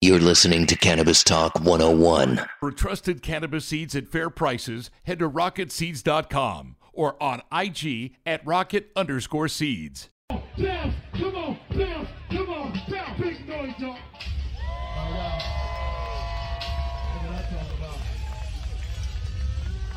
You're 0.00 0.20
listening 0.20 0.66
to 0.66 0.76
Cannabis 0.76 1.24
Talk 1.24 1.58
101. 1.58 2.46
For 2.60 2.70
trusted 2.70 3.20
cannabis 3.20 3.64
seeds 3.64 3.96
at 3.96 4.06
fair 4.06 4.30
prices, 4.30 4.92
head 5.02 5.18
to 5.18 5.28
rocketseeds.com 5.28 6.76
or 6.92 7.20
on 7.20 7.42
IG 7.52 8.14
at 8.24 8.46
rocket 8.46 8.92
underscore 8.94 9.48
seeds. 9.48 10.08
Bounce, 10.28 10.94
come 11.14 11.34
on, 11.34 11.58
bounce, 11.76 12.08
come 12.30 12.48
on, 12.48 12.80
bounce, 12.88 13.20
big 13.20 13.48
noise, 13.48 13.74
y'all. 13.78 13.98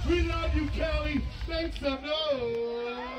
We 0.09 0.21
love 0.23 0.55
you, 0.55 0.67
Kelly. 0.69 1.21
Make 1.47 1.75
some 1.75 1.99
noise. 2.01 3.10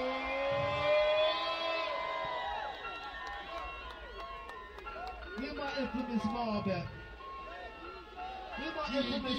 Infamous 5.83 6.23
small 6.23 6.63
back. 6.65 6.87
Hear 8.57 8.73
my 8.77 8.99
infamous. 8.99 9.39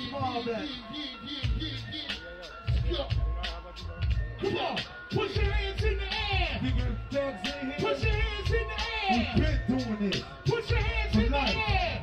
Come 4.41 4.57
on, 4.57 4.77
put 5.11 5.29
your 5.31 5.45
hands 5.45 5.83
in 5.83 5.97
the 5.97 6.03
air. 6.03 6.59
Nigga, 6.61 6.97
thugs 7.11 7.49
in 7.49 7.69
here. 7.69 7.79
Put 7.79 7.99
your 7.99 8.11
hands 8.11 8.51
in 8.51 8.67
the 8.67 8.77
air. 8.99 9.35
We 9.37 9.43
air. 9.43 9.63
been 9.67 9.77
doing 9.77 10.11
this. 10.11 10.21
Put 10.45 10.69
your 10.69 10.79
hands 10.79 11.15
in 11.15 11.31
the 11.31 11.37
air. 11.37 12.01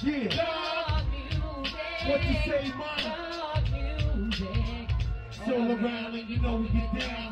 Yeah. 0.00 0.28
Dog 0.28 1.04
What 2.06 2.20
you 2.24 2.34
say? 2.46 2.72
Stroll 5.30 5.72
around 5.72 6.14
and 6.14 6.28
you 6.28 6.40
know 6.40 6.56
we 6.56 6.68
get 6.68 6.98
down. 6.98 7.27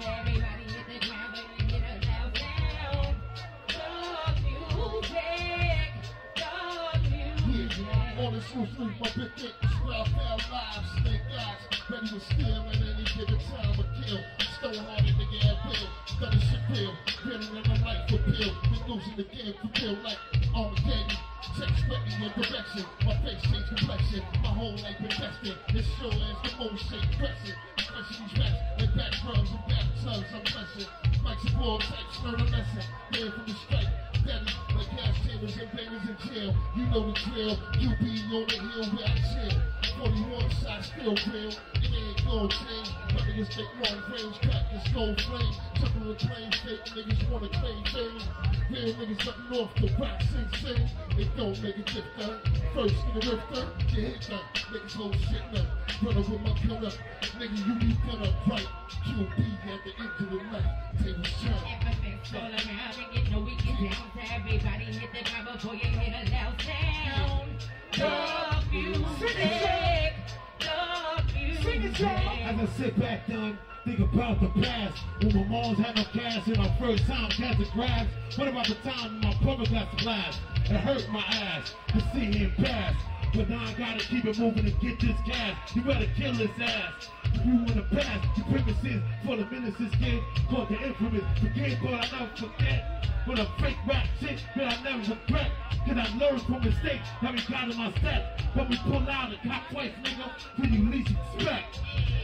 The 8.27 8.41
shoe 8.43 8.67
sleep, 8.75 8.91
my 8.99 9.07
big 9.15 9.31
dick, 9.39 9.55
scrap 9.63 10.11
out 10.19 10.43
live, 10.51 10.85
snake 10.99 11.23
eyes, 11.31 11.63
ready 11.89 12.09
to 12.11 12.19
steal 12.19 12.59
at 12.67 12.75
any 12.75 13.07
given 13.15 13.39
time 13.39 13.79
or 13.79 13.87
kill. 14.03 14.19
Stone 14.59 14.83
hearted 14.83 15.15
nigga 15.15 15.39
at 15.47 15.59
Bill, 15.63 15.87
study 16.11 16.41
shit 16.43 16.59
bill, 16.67 16.93
better 17.23 17.39
than 17.39 17.71
a 17.71 17.85
life 17.87 18.03
for 18.11 18.19
pill. 18.27 18.51
Been 18.67 18.83
losing 18.91 19.17
the 19.17 19.23
game 19.31 19.55
for 19.63 19.69
pill 19.79 19.97
like 20.03 20.19
Armageddon. 20.53 21.17
Sex 21.55 21.71
sweating 21.87 22.19
in 22.19 22.33
direction, 22.35 22.85
my 23.07 23.15
face 23.23 23.43
change 23.47 23.69
complexion, 23.71 24.23
my 24.43 24.51
whole 24.59 24.75
life 24.75 24.99
invested. 24.99 25.57
This 25.73 25.87
show 25.95 26.11
is 26.11 26.37
the 26.43 26.51
most 26.59 26.83
shake 26.91 27.07
pressing. 27.17 27.57
These 28.11 28.39
raps 28.43 28.59
like 28.77 28.95
back 28.99 29.13
drums 29.23 29.51
and 29.55 29.65
bathtubs, 29.71 30.29
I'm 30.35 30.43
blessing. 30.43 30.91
Mike's 31.23 31.47
a 31.47 31.51
ball 31.57 31.79
type, 31.79 32.11
learn 32.27 32.41
a 32.43 32.45
lesson. 32.51 32.85
Learn 33.15 33.31
from 33.33 33.47
the 33.47 33.55
strike, 33.55 33.93
deadly 34.27 34.53
chambers 34.97 35.57
and 35.57 35.71
bangers 35.77 36.09
in 36.09 36.17
jail. 36.29 36.55
You 36.77 36.85
know 36.87 37.07
the 37.07 37.13
drill, 37.13 37.59
you 37.79 37.91
be 38.01 38.23
on 38.33 38.47
the 38.47 38.57
hill 38.57 38.87
where 38.97 39.07
I 39.07 39.19
chill. 39.19 39.61
41 39.99 40.51
shots 40.51 40.87
still 40.89 41.17
real, 41.33 41.53
niggas 43.37 43.49
take 43.51 43.73
long 43.83 44.03
range, 44.13 44.39
crack 44.43 44.65
flame. 45.21 45.55
The 45.81 46.15
claim, 46.15 46.51
fake 46.53 46.85
niggas 46.95 47.31
wanna 47.31 47.49
claim 47.49 47.85
fame. 47.85 48.21
Niggas 48.71 48.97
north, 49.51 49.75
the 49.77 49.89
sing. 50.61 50.89
It 51.19 51.29
don't 51.37 51.63
make 51.63 51.77
a 51.77 51.83
difference. 51.83 52.43
First 52.75 52.95
rifter, 53.15 53.65
you 53.89 54.03
hit 54.03 54.27
that. 54.29 54.45
Niggas 54.71 54.95
hold 54.95 55.17
shit. 55.17 55.43
Brother 56.03 56.21
with 56.21 56.41
my. 56.43 56.53
Nigga, 57.39 57.57
you 57.67 57.75
be 57.81 57.93
up 58.23 58.47
right. 58.47 58.69
QB 59.05 59.39
at 59.67 59.81
the 59.85 59.93
end 59.99 60.11
of 60.21 60.27
the 60.31 60.37
night. 60.53 60.69
Table 61.03 61.25
shot. 61.25 61.63
Sing 69.19 70.06
it, 71.69 71.99
y'all. 71.99 72.11
As 72.11 72.61
I 72.61 72.67
sit 72.77 72.99
back 72.99 73.27
done, 73.27 73.59
think 73.85 74.01
about 74.01 74.41
the 74.41 74.49
past. 74.61 75.03
When 75.23 75.35
my 75.35 75.45
moms 75.45 75.79
had 75.79 75.97
no 75.97 76.05
cash 76.05 76.47
and 76.47 76.59
my 76.59 76.73
first 76.79 77.05
time 77.07 77.31
got 77.39 77.59
the. 77.59 78.09
What 78.37 78.49
about 78.49 78.67
the 78.67 78.75
time 78.77 79.21
my 79.21 79.35
brother 79.43 79.67
got 79.67 79.97
blast? 79.99 80.41
It 80.65 80.77
hurt 80.77 81.09
my 81.11 81.21
ass 81.21 81.75
to 81.89 82.01
see 82.13 82.39
him 82.39 82.53
pass. 82.57 82.95
But 83.35 83.51
now 83.51 83.65
I 83.65 83.73
gotta 83.75 84.05
keep 84.05 84.25
it 84.25 84.39
moving 84.39 84.65
to 84.65 84.71
get 84.71 85.01
this 85.01 85.17
cash. 85.27 85.75
You 85.75 85.83
better 85.83 86.09
kill 86.17 86.35
his 86.35 86.51
ass. 86.61 87.09
You 87.47 87.53
wanna 87.59 87.87
pass 87.93 88.27
the 88.37 88.43
premises 88.43 89.03
for 89.25 89.37
the 89.37 89.45
ministers 89.47 89.95
kid 90.01 90.21
called 90.51 90.69
the 90.69 90.83
infamous. 90.83 91.23
Forget, 91.39 91.79
but 91.81 91.95
I 91.95 92.19
never 92.19 92.37
forget. 92.37 93.07
But 93.25 93.39
a 93.39 93.47
fake 93.61 93.77
rap 93.87 94.05
shit 94.19 94.43
that 94.57 94.73
I 94.73 94.83
never 94.83 95.15
regret. 95.15 95.53
Cause 95.87 95.97
I 95.97 96.19
learned 96.19 96.43
from 96.43 96.65
mistakes 96.65 97.09
that 97.23 97.33
we 97.33 97.41
got 97.49 97.71
in 97.71 97.77
my 97.77 97.93
step. 98.01 98.41
But 98.53 98.69
we 98.69 98.77
pull 98.79 99.09
out 99.09 99.31
and 99.31 99.39
cop 99.49 99.63
twice, 99.71 99.93
nigga, 100.03 100.29
when 100.57 100.73
you 100.75 100.91
least 100.91 101.13
expect. 101.37 101.79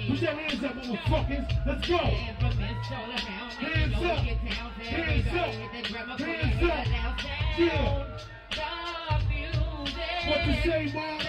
Put 0.09 0.21
your 0.23 0.33
hands 0.33 0.65
up, 0.65 0.75
motherfuckers. 0.75 1.67
Let's 1.69 1.87
go. 1.87 1.99
Hands 1.99 2.43
up. 2.43 2.55
Hands 3.63 3.95
up. 3.95 4.19
Hands 4.83 5.27
up. 5.31 5.55
Yeah. 7.59 8.07
What 10.27 10.47
you 10.47 10.55
say, 10.65 10.93
mom? 10.93 11.22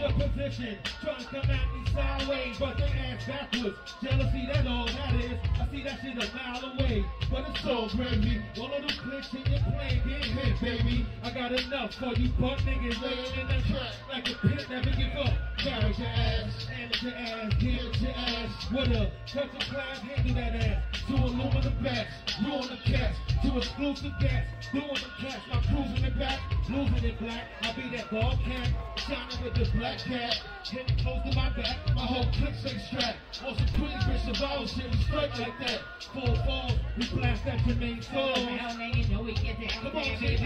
Your 0.00 0.12
position? 0.12 0.78
Trying 1.02 1.18
to 1.18 1.24
come 1.26 1.50
at 1.50 1.74
me 1.74 1.84
sideways, 1.92 2.56
but 2.58 2.78
they 2.78 2.84
ass 2.84 3.26
backwards. 3.26 3.76
Jealousy, 4.02 4.48
that's 4.50 4.66
all 4.66 4.86
that 4.86 5.14
is. 5.14 5.38
I 5.60 5.68
see 5.70 5.82
that 5.82 6.00
shit 6.00 6.16
a 6.16 6.36
mile 6.36 6.72
away, 6.72 7.04
but 7.30 7.44
it's 7.50 7.60
so 7.60 7.86
gravy. 7.94 8.40
All 8.58 8.72
of 8.72 8.80
them 8.80 8.96
clicks 9.04 9.34
in 9.34 9.44
your 9.52 9.60
plane, 9.60 10.00
get 10.08 10.24
hit, 10.24 10.60
baby. 10.62 11.06
I 11.22 11.30
got 11.32 11.52
enough 11.52 11.94
for 11.96 12.14
you 12.18 12.30
butt 12.40 12.60
niggas 12.60 13.02
laying 13.02 13.40
in 13.40 13.48
that 13.48 13.62
track 13.68 13.92
like 14.10 14.28
a 14.30 14.48
pit, 14.48 14.66
never 14.70 14.90
give 14.90 15.16
up. 15.20 15.34
Carry 15.58 15.92
your 15.92 16.08
ass, 16.08 16.66
and 16.72 17.02
your 17.02 17.14
ass, 17.14 17.52
get 17.60 18.00
your 18.00 18.10
ass. 18.12 18.70
With 18.72 18.88
a 18.96 19.12
touch 19.26 19.52
of 19.52 19.68
class, 19.68 19.98
handle 19.98 20.34
that 20.34 20.54
ass. 20.64 20.82
To 21.08 21.14
aluminum 21.14 21.74
bats, 21.82 22.08
you 22.40 22.52
on 22.52 22.68
the 22.68 22.78
cats. 22.86 23.18
To 23.42 23.56
exclusive 23.58 24.12
gas, 24.20 24.46
doing 24.72 24.86
the 24.88 25.26
cash. 25.26 25.42
I'm 25.52 25.62
cruising 25.64 26.04
it 26.04 26.18
back, 26.18 26.40
losing 26.68 27.04
it 27.04 27.18
black. 27.18 27.44
I 27.62 27.72
be 27.72 27.96
that 27.96 28.10
ball 28.10 28.38
cat, 28.44 28.68
shining 28.96 29.44
with 29.44 29.54
the 29.54 29.78
black 29.78 29.89
cat. 29.98 30.42
Getting 30.70 30.96
close 30.98 31.22
to 31.24 31.34
my 31.34 31.50
back, 31.50 31.78
my 31.94 32.02
whole 32.02 32.26
clip 32.32 32.54
say 32.62 32.78
strap. 32.78 33.16
On 33.46 33.56
some 33.56 33.66
pretty 33.74 33.94
bitch 33.94 34.24
survival 34.26 34.66
shit, 34.66 34.90
we 34.90 34.96
straight 35.02 35.38
like 35.38 35.58
that. 35.60 35.80
Full 36.12 36.36
fall, 36.44 36.70
we 36.96 37.08
blast 37.08 37.44
that 37.44 37.58
Jermaine 37.60 38.04
soul. 38.04 38.34
Come 38.34 39.96
on, 39.96 40.04
JD. 40.04 40.40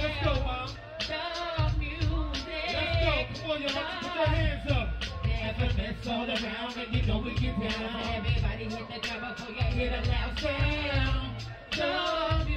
Let's 0.00 0.24
go, 0.24 0.32
mom. 0.44 0.70
Let's 0.98 1.08
go. 3.04 3.14
Come 3.40 3.50
on, 3.50 3.62
y'all. 3.62 3.70
Put 4.00 4.14
your 4.14 4.26
hands 4.26 4.70
up. 4.70 4.88
All 6.08 6.24
around, 6.24 6.76
and 6.76 6.94
you 6.94 7.02
know 7.06 7.18
we 7.18 7.34
get 7.34 7.60
down. 7.60 7.72
Everybody 8.14 8.64
hit 8.64 8.86
the 8.88 8.98
drum 9.06 9.34
before 9.34 9.54
you 9.54 9.62
hear 9.62 9.90
the 9.90 10.08
loud 10.08 10.38
sound. 10.38 11.46
The 11.72 12.49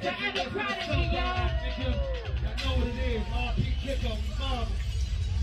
to 0.00 0.50
Prodigy, 0.50 0.86
something 0.86 1.12
y'all. 1.12 1.34
like 1.36 1.78
Y'all 1.78 2.56
know 2.64 2.78
what 2.78 2.86
it 2.86 2.96
is. 2.96 3.22
RPK. 3.22 3.98
nigga, 3.98 4.38
mom. 4.38 4.66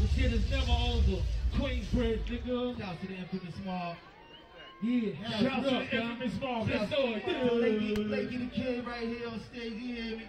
The 0.02 0.08
shit 0.08 0.34
is 0.34 0.50
never 0.50 0.72
over. 0.72 1.22
Queensbridge, 1.56 2.26
nigga. 2.26 2.80
Shout 2.80 3.02
to 3.02 3.08
the 3.08 3.14
infamous 3.14 3.56
small. 3.62 3.96
Yeah, 4.82 5.40
shout 5.40 5.52
out 5.60 5.64
to 5.64 5.70
the 5.70 5.96
infamous 5.96 6.34
small. 6.34 6.66
Let's 6.66 6.90
do 6.90 6.98
it. 6.98 7.54
Lady, 7.54 7.96
Lady 7.96 8.38
the 8.38 8.46
kid 8.48 8.88
right 8.88 9.08
here 9.08 9.28
on 9.28 9.42
stage, 9.52 9.74
you 9.74 9.96
hear 9.96 10.18
me? 10.18 10.24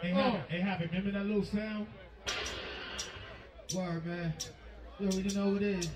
Hey. 0.00 0.10
Happy, 0.10 0.38
hey, 0.48 0.60
Happy, 0.60 0.86
remember 0.86 1.10
that 1.12 1.26
little 1.26 1.44
sound? 1.44 1.86
Word, 3.74 4.06
man. 4.06 4.34
You 5.00 5.08
already 5.08 5.34
know 5.34 5.48
what 5.48 5.62
it 5.62 5.84
is. 5.84 5.88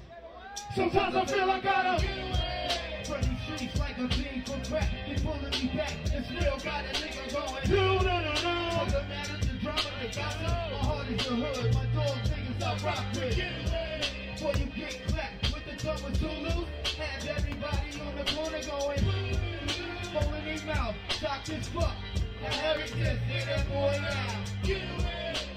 Sometimes 0.74 1.16
I 1.16 1.24
feel 1.24 1.46
like 1.46 1.64
I 1.64 1.96
gotta 1.96 2.89
Run 3.10 3.20
these 3.22 3.42
streets 3.42 3.78
like 3.78 3.98
a 3.98 4.06
team 4.08 4.42
for 4.46 4.70
crack. 4.70 4.88
They 5.08 5.16
pulling 5.16 5.50
me 5.50 5.70
back. 5.74 5.92
And 6.14 6.24
still 6.24 6.58
got 6.62 6.84
a 6.84 6.92
nigga 6.94 7.24
going. 7.32 7.64
No, 7.70 7.98
no, 7.98 8.20
no, 8.22 8.32
no. 8.42 8.84
Doesn't 8.84 9.08
matter 9.08 9.36
the 9.40 9.54
drama, 9.58 9.90
the 10.00 10.08
gossip. 10.14 10.40
My 10.40 10.78
heart 10.78 11.08
is 11.10 11.26
the 11.26 11.34
hood. 11.34 11.74
My 11.74 11.86
dog 11.86 12.18
niggas 12.30 12.62
I 12.62 12.86
rock 12.86 13.04
with. 13.14 13.34
Before 14.32 14.54
you 14.54 14.66
get 14.66 14.94
clapped 15.08 15.42
with 15.52 15.64
the 15.66 15.74
tongue 15.84 16.02
with 16.04 16.16
Zulu, 16.16 16.66
have 16.98 17.26
everybody 17.26 17.90
on 18.00 18.14
the 18.14 18.24
corner 18.32 18.62
going. 18.62 19.02
Foaming 20.14 20.44
their 20.44 20.74
mouth, 20.74 20.94
shocked 21.18 21.50
as 21.50 21.68
fuck. 21.68 21.96
Now 22.42 22.48
Harry 22.48 22.82
just 22.82 22.94
hear 22.94 23.44
that 23.44 23.68
boy 23.68 23.98
now. 24.00 24.40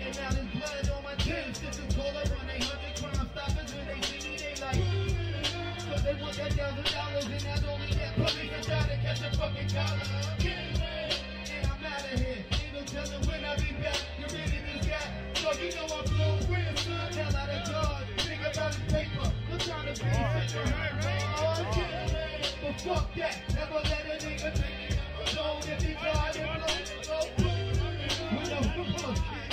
And 0.01 0.15
now 0.17 0.29
there's 0.31 0.47
blood 0.57 0.89
on 0.97 1.03
my 1.03 1.15
chin. 1.15 1.53
Sisters 1.53 1.95
call 1.95 2.09
up 2.09 2.31
on 2.33 2.47
they 2.47 2.59
hundred 2.65 2.93
crime 2.97 3.29
stoppers 3.31 3.73
when 3.73 3.85
they 3.87 4.01
see 4.01 4.11
me, 4.11 4.11
they 4.11 4.11
like. 4.11 4.12
Cause 4.12 4.12
they 6.03 6.13
want 6.21 6.35
that 6.35 6.51
thousand 6.53 6.83
dollars 6.91 7.25
and 7.25 7.43
not 7.45 7.63
only 7.71 7.87
that, 7.95 8.13
police 8.15 8.51
are 8.51 8.63
trying 8.63 8.89
to 8.89 8.97
catch 8.99 9.21
a 9.21 9.31
fucking 9.37 9.69
collar. 9.71 10.03
And 10.43 11.63
I'm 11.63 11.85
out 11.85 12.03
of 12.03 12.19
here. 12.19 12.43
Ain't 12.51 12.73
no 12.73 12.81
telling 12.83 13.23
when 13.27 13.45
I 13.45 13.55
be 13.55 13.71
back. 13.79 13.99
You 14.19 14.25
really 14.27 14.59
just 14.67 14.89
got. 14.89 15.07
So 15.35 15.51
you 15.59 15.71
know 15.71 15.87
I'm 15.95 16.07
son. 16.75 17.13
Hell 17.13 17.35
out 17.35 17.49
of. 17.49 18.19
Think 18.19 18.41
about 18.41 18.75
his 18.75 18.93
paper. 18.93 19.31
To 19.49 19.71
hard 19.71 19.87
But 22.61 22.81
fuck 22.81 23.15
that. 23.15 23.35
Never 23.55 23.79
let 23.79 24.03
a 24.03 24.25
nigga 24.25 24.51
it. 24.59 24.99
Alone 25.33 25.63
if 25.63 25.81
he 25.81 25.93
tried 25.93 26.35
and 26.35 27.07
blow. 27.07 27.23
With 28.37 28.49
no 28.49 29.52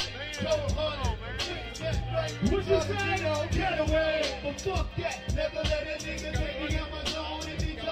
you 2.43 2.63
say? 2.63 3.49
Get 3.51 3.81
away, 3.81 4.41
but 4.43 4.61
fuck 4.61 4.97
that. 4.97 5.35
Never 5.35 5.57
let 5.57 5.83
a 5.83 6.05
nigga 6.05 6.31
take 6.37 6.71
me 6.71 6.79
my 6.91 7.05
zone 7.11 7.41
if 7.43 7.63
he 7.63 7.75
go. 7.75 7.91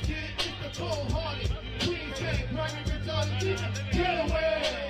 It's 0.00 0.76
the 0.76 0.80
cold 0.80 1.12
hearted. 1.12 1.50
Queen 1.80 2.12
K, 2.14 2.44
primary 2.52 2.84
retarded. 2.84 3.92
Get 3.92 4.30
away. 4.30 4.87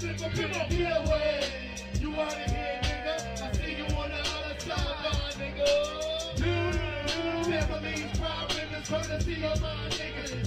Get 0.00 0.20
away. 0.96 1.40
You 2.00 2.12
want 2.12 2.32
it 2.34 2.50
here, 2.50 2.80
nigga? 2.84 3.42
I 3.42 3.52
see 3.52 3.74
you 3.78 3.84
on 3.96 4.10
the 4.10 4.20
other 4.20 4.54
nigga. 5.40 5.68
Family's 7.44 8.18
problems, 8.18 8.88
courtesy 8.88 9.44
of 9.44 9.60
my. 9.60 9.74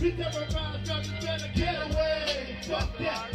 We 0.01 0.11
terrorize, 0.13 0.87
got 0.87 1.03
to 1.03 1.11
better 1.21 1.51
get 1.53 1.91
away. 1.91 2.57
Fuck 2.63 2.97
that. 2.99 3.30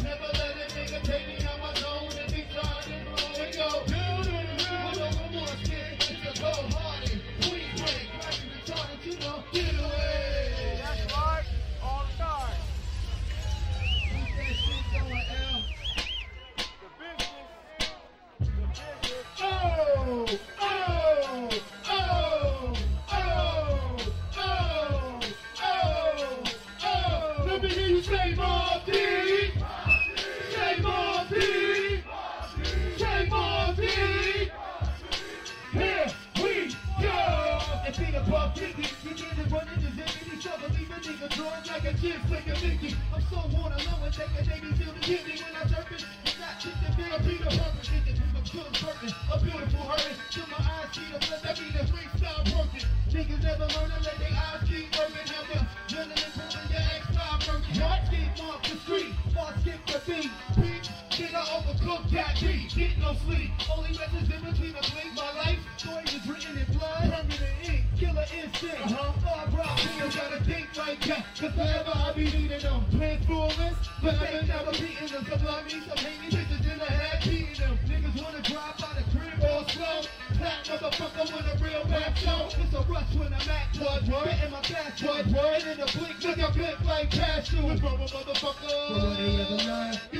Written 66.29 66.59
in 66.59 66.67
blood. 66.77 67.11
Permanent 67.11 67.41
ink. 67.65 67.85
Killer 67.99 68.27
instinct. 68.35 68.81
Uh-huh. 68.87 69.13
Bob 69.25 69.55
Rock. 69.55 69.79
Niggas 69.79 70.17
gotta 70.17 70.45
think 70.45 70.67
like 70.77 71.01
that. 71.07 71.25
Cause 71.39 71.55
forever 71.55 71.93
I 71.95 72.13
be 72.15 72.25
needing 72.25 72.61
them. 72.61 72.85
Transformers. 72.91 73.77
But 74.03 74.15
I 74.21 74.27
ain't 74.27 74.49
never 74.49 74.73
beating 74.73 75.09
them. 75.09 75.25
Some 75.27 75.45
love 75.47 75.65
me. 75.65 75.71
Some 75.71 75.99
hate 75.99 76.21
me. 76.21 76.29
Bitches 76.31 76.73
in 76.73 76.79
the 76.79 76.85
head 76.85 77.23
beating 77.25 77.55
them. 77.55 77.79
Niggas 77.87 78.23
wanna 78.23 78.43
drive 78.43 78.77
by 78.79 78.91
the 78.99 79.05
crib 79.11 79.51
all 79.51 79.65
slow. 79.69 80.03
That 80.41 80.65
motherfucker 80.67 81.25
with 81.33 81.47
a 81.49 81.65
real 81.65 81.85
rap 81.89 82.17
show. 82.17 82.49
It's 82.61 82.75
a 82.75 82.83
rush 82.83 83.15
when 83.15 83.33
I'm 83.33 83.49
at 83.49 83.73
blood. 83.79 84.05
Getting 84.07 84.51
my 84.51 84.63
fast 84.63 85.03
blood. 85.03 85.27
And 85.27 85.67
in 85.67 85.79
the 85.79 85.87
blink, 85.97 86.21
nigga 86.21 86.53
blink 86.55 86.85
like 86.85 87.11
cashew. 87.11 87.71
It's 87.71 87.81
from 87.81 88.01
a 88.01 88.05
motherfucker. 88.05 89.97
But 90.13 90.16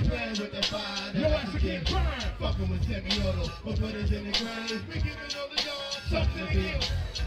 Fucking 2.47 2.71
with 2.71 2.87
semi-auto. 2.87 3.51
But 3.65 3.81
put 3.81 3.95
in 3.97 4.07
the 4.07 4.31
grave. 4.31 4.85
We 4.87 4.95
giving 4.95 5.35
all 5.35 5.49
the 5.51 5.57
dogs 5.67 5.99
something 6.09 6.47
to 6.47 6.53
heal. 6.53 6.79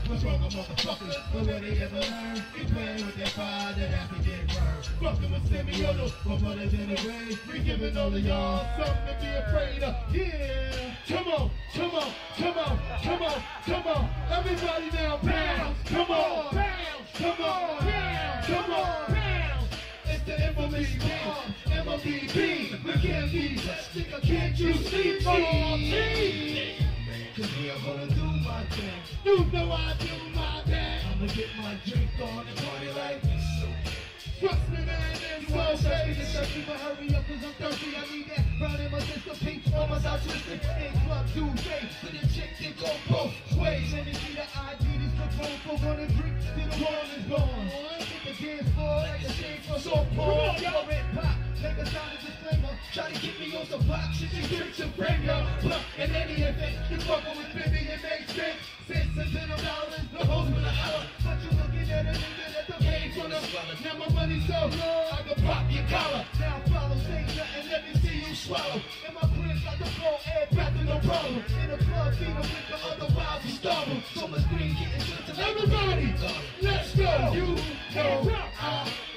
What's 0.08 0.24
wrong 0.24 0.42
with 0.42 0.54
motherfuckers? 0.54 1.16
But 1.34 1.46
what 1.46 1.62
they 1.62 1.76
ever 1.84 2.00
learn? 2.00 2.36
You 2.58 2.66
playing 2.72 3.06
with 3.06 3.18
that 3.18 3.28
fire 3.36 3.74
that 3.74 3.90
has 3.92 4.08
to 4.16 4.24
get. 4.24 4.50
Fucking 5.04 5.30
with 5.30 5.50
semi-auto. 5.52 6.08
But 6.24 6.40
put 6.40 6.58
in 6.58 6.90
the 6.90 6.96
grave. 6.96 7.52
We 7.52 7.60
giving 7.60 7.98
all 7.98 8.16
of 8.16 8.26
y'all 8.26 8.64
something 8.78 9.08
to 9.08 9.20
be 9.20 9.28
afraid 9.28 9.84
of. 9.84 10.16
Yeah. 10.16 10.96
Come 11.10 11.28
on, 11.28 11.52
come 11.74 11.92
on, 11.92 12.12
come 12.38 12.58
on, 12.58 12.80
come 13.04 13.22
on, 13.22 13.44
come 13.66 13.88
on. 13.88 14.10
Everybody 14.32 14.90
now, 14.92 15.18
bounce. 15.18 15.90
Come 15.90 16.12
on, 16.12 16.56
bounce. 16.56 17.12
Come 17.16 17.42
on, 17.42 17.80
bounce. 17.84 18.48
Come 18.48 18.72
on, 18.72 19.08
bounce. 19.08 19.19
It's 20.32 20.94
the 20.94 21.00
dance. 21.00 21.86
MOBB. 21.86 22.84
We 22.84 22.92
can't 23.02 23.32
be. 23.32 23.58
Nigga, 23.58 24.22
can't 24.22 24.60
you 24.60 24.74
see 24.76 25.18
me? 25.26 26.76
Cause 27.36 27.50
we 27.58 27.70
are 27.72 27.80
gonna 27.80 28.08
do 28.14 28.24
my 28.46 28.64
thing. 28.66 29.02
You 29.26 29.46
know 29.46 29.72
I 29.72 29.96
do 29.98 30.36
my 30.36 30.62
thing. 30.66 31.00
I'ma 31.12 31.28
get 31.34 31.48
my 31.58 31.76
drink 31.84 32.10
on 32.22 32.46
and 32.46 32.58
party 32.58 32.92
like 32.96 33.22
this. 33.24 33.40
Trust 34.40 34.70
me, 34.70 34.86
man, 34.86 35.18
it's 35.42 35.52
so 35.52 35.90
crazy. 35.90 36.22
Thirsty, 36.22 36.64
but 36.68 36.78
hurry 36.78 37.16
up, 37.16 37.24
cause 37.28 37.44
I'm 37.44 37.54
thirsty. 37.54 37.96
I 37.98 38.16
need 38.16 38.30
that 38.30 38.46
round 38.62 38.80
in 38.80 38.92
my 38.92 39.00
system, 39.00 39.36
pink, 39.40 39.64
almost 39.76 40.06
autistic. 40.06 40.62
In 40.80 40.94
club 41.08 41.26
Tuesday, 41.34 41.90
for 42.00 42.12
the 42.14 42.28
chick 42.34 42.52
that 42.62 42.80
go 42.80 42.92
both 43.10 43.34
ways. 43.58 43.94
And 43.94 44.08
you 44.08 44.14
see 44.14 44.34
the 44.36 44.46
ID, 44.46 44.86
this 45.00 45.14
control 45.18 45.58
for 45.66 45.84
gonna 45.84 46.08
drink 46.08 46.19
till 46.19 46.19
so 49.90 50.06
red 50.88 51.06
pop, 51.16 51.36
a. 51.62 52.70
Try 52.94 53.12
to 53.12 53.20
me 53.40 53.58
on 53.58 53.66
some 53.66 53.82
shit, 54.14 54.34
you 54.34 54.58
drinks 54.58 54.80
and 54.80 54.94
frame 54.94 55.24
yo. 55.24 55.46
In 55.98 56.12
any 56.14 56.42
event, 56.44 56.78
you 56.90 56.98
with 57.38 57.48
50 57.48 57.88
and 57.90 58.02
makes 58.04 58.34
sense. 58.34 58.62
Cents 58.88 59.18
and 59.18 59.32
ten 59.34 59.50
dollars, 59.50 60.06
no 60.14 60.20
hoes 60.26 60.50
hour. 60.66 61.02
But 61.24 61.38
you 61.42 61.50
looking 61.58 61.92
at 61.92 62.06
a 62.06 62.14
nigga 62.14 62.46
that 62.54 62.66
the 62.70 62.86
Now 63.84 63.98
my 63.98 64.10
money 64.14 64.40
so 64.46 64.60
low, 64.78 65.10
I 65.12 65.22
can 65.26 65.44
pop 65.44 65.66
your 65.72 65.86
collar. 65.90 66.26
Now 66.40 66.62
follow 66.70 66.96
swallow. 68.36 68.82
And 69.06 69.16
my 69.16 69.22
friends 69.22 69.64
got 69.64 69.78
the 69.80 69.86
flow 69.86 70.18
and 70.38 70.58
back 70.58 70.74
to 70.74 70.84
no 70.84 71.00
problem. 71.00 71.44
In 71.62 71.70
the 71.70 71.78
club, 71.78 72.14
feed 72.16 72.28
them 72.28 72.38
with 72.38 72.68
the 72.70 72.78
other 72.90 73.14
wild 73.16 73.42
and 73.44 73.54
starve 73.54 74.04
So 74.16 74.28
much 74.28 74.50
green 74.50 74.76
getting 74.78 75.36
to 75.36 75.42
Everybody, 75.50 76.14
let's 76.62 76.96
go. 76.96 77.32
You 77.34 77.56
know 77.96 78.22
I 78.60 79.09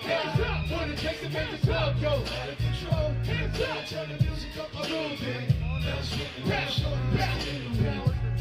the 1.51 1.59
club 1.67 2.01
go 2.01 2.09
out 2.09 2.49
of 2.49 2.59
control. 2.59 3.11
Hands 3.25 3.61
up. 3.61 3.87
Turn 3.87 4.09
the 4.09 4.25
music 4.25 4.57
up 4.59 4.75
a 4.75 4.83
little 4.83 5.17
bit. 5.17 5.49
Bounce, 5.85 6.15
bounce, 6.47 6.81
bounce. 7.17 7.47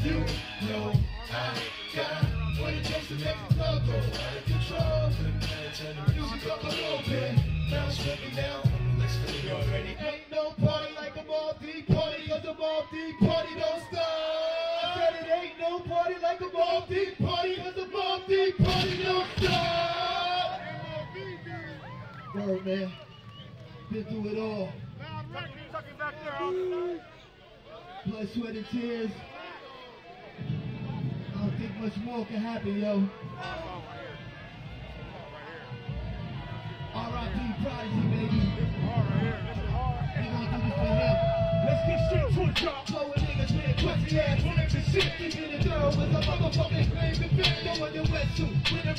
You 0.04 0.26
know 0.70 0.94
I 1.32 1.56
got 1.96 2.24
what 2.60 2.74
it 2.74 2.84
takes 2.84 3.08
to 3.08 3.16
make 3.16 3.38
the 3.50 3.56
club 3.56 3.86
go 3.86 3.94
out 3.98 4.38
of 4.38 4.46
control. 4.46 5.12
Turn 5.74 5.96
the 5.96 6.14
music 6.14 6.52
up 6.52 6.64
a 6.64 6.68
little 6.68 7.02
bit. 7.08 7.36
Bounce 7.72 8.06
me 8.06 8.16
now. 8.36 8.62
Let's 9.00 9.16
go. 9.18 9.56
Already 9.56 9.96
ain't 10.00 10.32
no 10.32 10.52
party 10.52 10.94
like 10.96 11.16
a 11.18 11.24
Maltese 11.24 11.86
party, 11.88 12.28
cause 12.28 12.46
a 12.46 12.54
Maltese 12.54 13.16
party 13.20 13.54
don't 13.60 13.82
stop. 13.90 14.02
I 14.84 14.96
said 14.96 15.14
it 15.20 15.28
ain't 15.32 15.60
no 15.60 15.80
party 15.80 16.16
like 16.22 16.42
a 16.42 16.50
Maltese 16.54 17.16
party, 17.16 17.56
cause 17.56 17.78
a 17.78 17.88
Maltese 17.88 18.54
party 18.56 19.04
don't 19.04 19.28
stop. 19.38 19.41
Word, 22.48 22.66
man. 22.66 22.92
Been 23.92 24.04
through 24.06 24.30
it 24.30 24.40
all. 24.40 24.70
Blood, 28.08 28.30
sweat, 28.34 28.56
and 28.56 28.66
tears. 28.72 29.12
I 31.36 31.40
don't 31.40 31.58
think 31.60 31.78
much 31.78 31.98
more 31.98 32.26
can 32.26 32.38
happen, 32.38 32.80
yo. 32.80 33.04
R.I.P. 36.96 37.64
Prodigy, 37.64 38.02
baby. 38.10 38.40
We 40.18 40.24
gonna 40.26 40.48
do 40.50 40.58
this 40.66 40.76
for 40.78 40.92
him. 40.98 41.16
Let's 41.68 41.82
get 41.86 42.00
straight 42.10 42.30
to 42.34 42.42
it, 42.50 42.62
y'all. 42.62 43.11
Pussy 43.78 44.20
ass 44.20 44.42
shit. 44.92 45.12
The 45.20 45.30
with 45.98 46.16
a 46.16 46.22
motherfucking 46.22 46.92
claim 46.92 47.14
to 47.16 47.30
fit. 47.36 47.62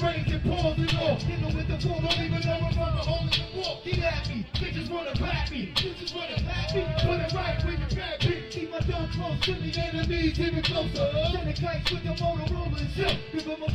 Rains. 0.02 1.22
Hit 1.22 1.54
with 1.54 1.68
the 1.68 1.76
don't 1.76 2.20
even 2.20 2.40
know 2.40 2.58
I'm 2.62 2.76
in 3.22 3.52
the. 3.54 3.80
Get 3.84 3.98
at 3.98 4.28
me, 4.28 4.46
bitches 4.54 4.90
wanna 4.90 5.14
back 5.14 5.50
me. 5.50 5.72
Bitches 5.76 6.14
wanna 6.14 6.42
back 6.42 6.74
me. 6.74 6.82
Put 7.02 7.20
it 7.20 7.32
right 7.32 7.64
with 7.64 7.78
your 7.80 7.98
back 7.98 8.20
close 9.12 9.40
to 9.40 9.52
enemies 9.78 10.40
even 10.40 10.62
closer. 10.62 11.12
Send 11.32 11.46
with 12.72 12.94
shit. 12.94 13.18
Give 13.32 13.44
them 13.44 13.62
a 13.62 13.70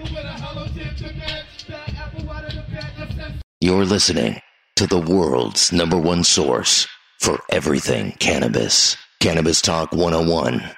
with 0.00 0.24
a 0.24 0.32
hollow 0.32 0.66
tip 0.68 0.96
to 0.96 1.14
match. 1.14 1.46
Apple 1.70 2.30
out 2.30 2.44
of 2.44 2.54
the 2.54 3.34
You're 3.60 3.84
listening 3.84 4.40
to 4.76 4.86
the 4.86 5.00
world's 5.00 5.72
number 5.72 5.98
one 5.98 6.24
source 6.24 6.86
for 7.18 7.40
everything 7.50 8.12
cannabis. 8.18 8.96
Cannabis 9.20 9.60
Talk 9.60 9.92
101. 9.92 10.77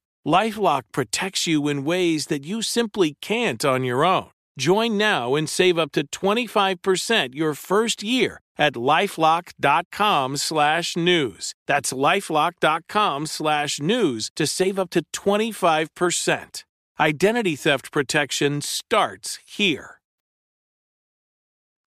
Lifelock 0.25 0.83
protects 0.91 1.47
you 1.47 1.67
in 1.67 1.83
ways 1.83 2.27
that 2.27 2.45
you 2.45 2.61
simply 2.61 3.15
can't 3.21 3.63
on 3.65 3.83
your 3.83 4.05
own. 4.05 4.29
Join 4.57 4.97
now 4.97 5.35
and 5.35 5.49
save 5.49 5.79
up 5.79 5.91
to 5.93 6.05
25% 6.05 7.33
your 7.33 7.53
first 7.53 8.03
year 8.03 8.39
at 8.57 8.73
lifelock.com 8.73 10.37
slash 10.37 10.95
news. 10.95 11.55
That's 11.67 11.93
lifelock.com 11.93 13.25
slash 13.25 13.79
news 13.79 14.29
to 14.35 14.45
save 14.45 14.77
up 14.77 14.89
to 14.91 15.03
25%. 15.13 16.63
Identity 16.99 17.55
theft 17.55 17.91
protection 17.91 18.61
starts 18.61 19.39
here. 19.45 19.99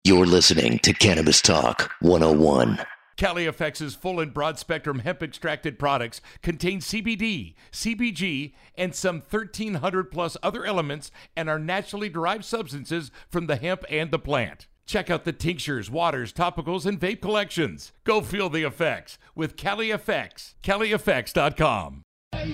You're 0.03 0.27
listening 0.27 0.81
to 0.81 0.93
Cannabis 0.93 1.41
Talk 1.41 1.93
101. 2.01 2.79
CaliFX's 3.17 3.95
full 3.95 4.21
and 4.21 4.35
broad 4.35 4.59
spectrum 4.59 5.01
hemp 5.01 5.23
extracted 5.23 5.79
products 5.79 6.21
contain 6.43 6.81
CBD, 6.81 7.55
CBG, 7.73 8.53
and 8.77 8.95
some 8.95 9.23
1,300 9.29 10.11
plus 10.11 10.37
other 10.43 10.65
elements 10.65 11.11
and 11.37 11.49
are 11.49 11.59
naturally 11.59 12.09
derived 12.09 12.45
substances 12.45 13.11
from 13.29 13.47
the 13.47 13.57
hemp 13.57 13.85
and 13.89 14.11
the 14.11 14.19
plant. 14.19 14.67
Check 14.87 15.09
out 15.11 15.25
the 15.25 15.33
tinctures, 15.33 15.91
waters, 15.91 16.33
topicals, 16.33 16.85
and 16.85 17.01
vape 17.01 17.23
collections. 17.23 17.93
Go 18.05 18.21
feel 18.21 18.51
the 18.51 18.65
effects 18.65 19.19
with 19.35 19.57
CaliFX. 19.57 20.55
CaliFX.com. 20.63 22.03
Hey, 22.33 22.53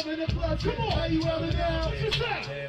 plus. 0.00 0.62
Come 0.62 0.80
on. 0.80 0.90
How 0.90 1.06
you 1.06 1.24
out 1.24 1.42
now? 1.52 1.92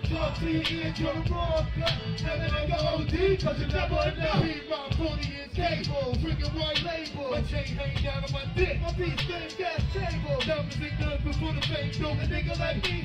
Talk 0.10 0.38
to 0.40 0.52
your 0.52 0.64
ears, 0.70 0.98
throw 0.98 1.14
the 1.14 1.30
board 1.30 1.66
back. 1.78 1.92
Have 2.22 2.40
a 2.40 2.50
nigga 2.54 2.78
OD, 2.94 3.40
cause 3.42 3.60
you 3.60 3.68
never 3.68 3.96
know. 4.20 4.42
Beat 4.44 4.70
my 4.70 4.90
40 4.96 5.34
inch 5.42 5.54
cable, 5.54 6.16
drinking 6.22 6.54
white 6.60 6.84
label. 6.84 7.32
My 7.32 7.42
chain 7.42 7.66
hang 7.76 8.04
down 8.04 8.24
on 8.24 8.32
my 8.32 8.46
dick. 8.56 8.82
My 8.82 8.94
piece 8.94 9.20
spin 9.22 9.50
gas 9.58 9.82
table. 9.94 10.40
Diamonds 10.46 10.76
and 10.76 11.00
guns 11.00 11.15
before 11.26 11.54
the 11.54 11.62
fake 11.62 11.98
dope. 11.98 12.22
A 12.22 12.26
nigga 12.30 12.54
like 12.60 12.84
me. 12.86 13.02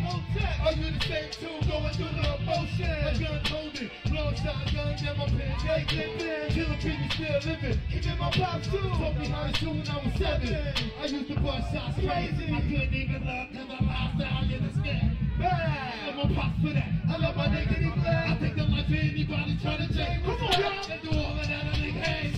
Are 0.61 0.73
you 0.77 0.93
the 0.93 1.01
same 1.09 1.33
too? 1.33 1.57
Going 1.65 1.93
through 1.97 2.13
the 2.13 2.37
emotion. 2.37 2.93
My 3.01 3.13
gun 3.17 3.41
holding, 3.49 3.91
long 4.13 4.35
shotgun, 4.37 4.93
and 4.93 5.19
my 5.19 5.25
pen. 5.25 5.57
They 5.65 5.85
clipping, 5.89 6.53
killing 6.53 6.81
people 6.85 7.09
still 7.17 7.41
living. 7.49 7.81
Even 7.91 8.19
my 8.19 8.31
pops 8.31 8.69
too. 8.69 8.79
Taught 8.79 9.19
me 9.19 9.27
how 9.29 9.47
to 9.47 9.57
shoot 9.57 9.73
when 9.73 9.89
I 9.89 9.97
was 10.05 10.15
seven. 10.21 10.53
I 11.01 11.07
used 11.07 11.29
to 11.33 11.41
bust 11.41 11.73
shots 11.73 11.95
crazy. 11.97 12.47
I 12.53 12.61
couldn't 12.61 12.95
even 12.95 13.25
love 13.25 13.49
cause 13.51 13.69
lost 13.81 14.21
out 14.21 14.45
in 14.45 14.61
the 14.61 14.73
sky. 14.77 15.17
Bad. 15.41 16.13
I'm 16.13 16.31
a 16.31 16.35
pop 16.35 16.53
for 16.61 16.73
that. 16.77 16.93
I 17.09 17.17
love 17.17 17.37
my 17.37 17.49
nigga, 17.49 17.95
glad. 18.03 18.29
I 18.29 18.39
take 18.39 18.57
the 18.57 18.65
life 18.65 18.87
of 18.87 18.95
anybody 18.95 19.59
try 19.63 19.77
to 19.79 19.89
take. 19.89 20.23
Come 20.23 20.45
on, 20.45 20.61
y'all. 20.61 21.20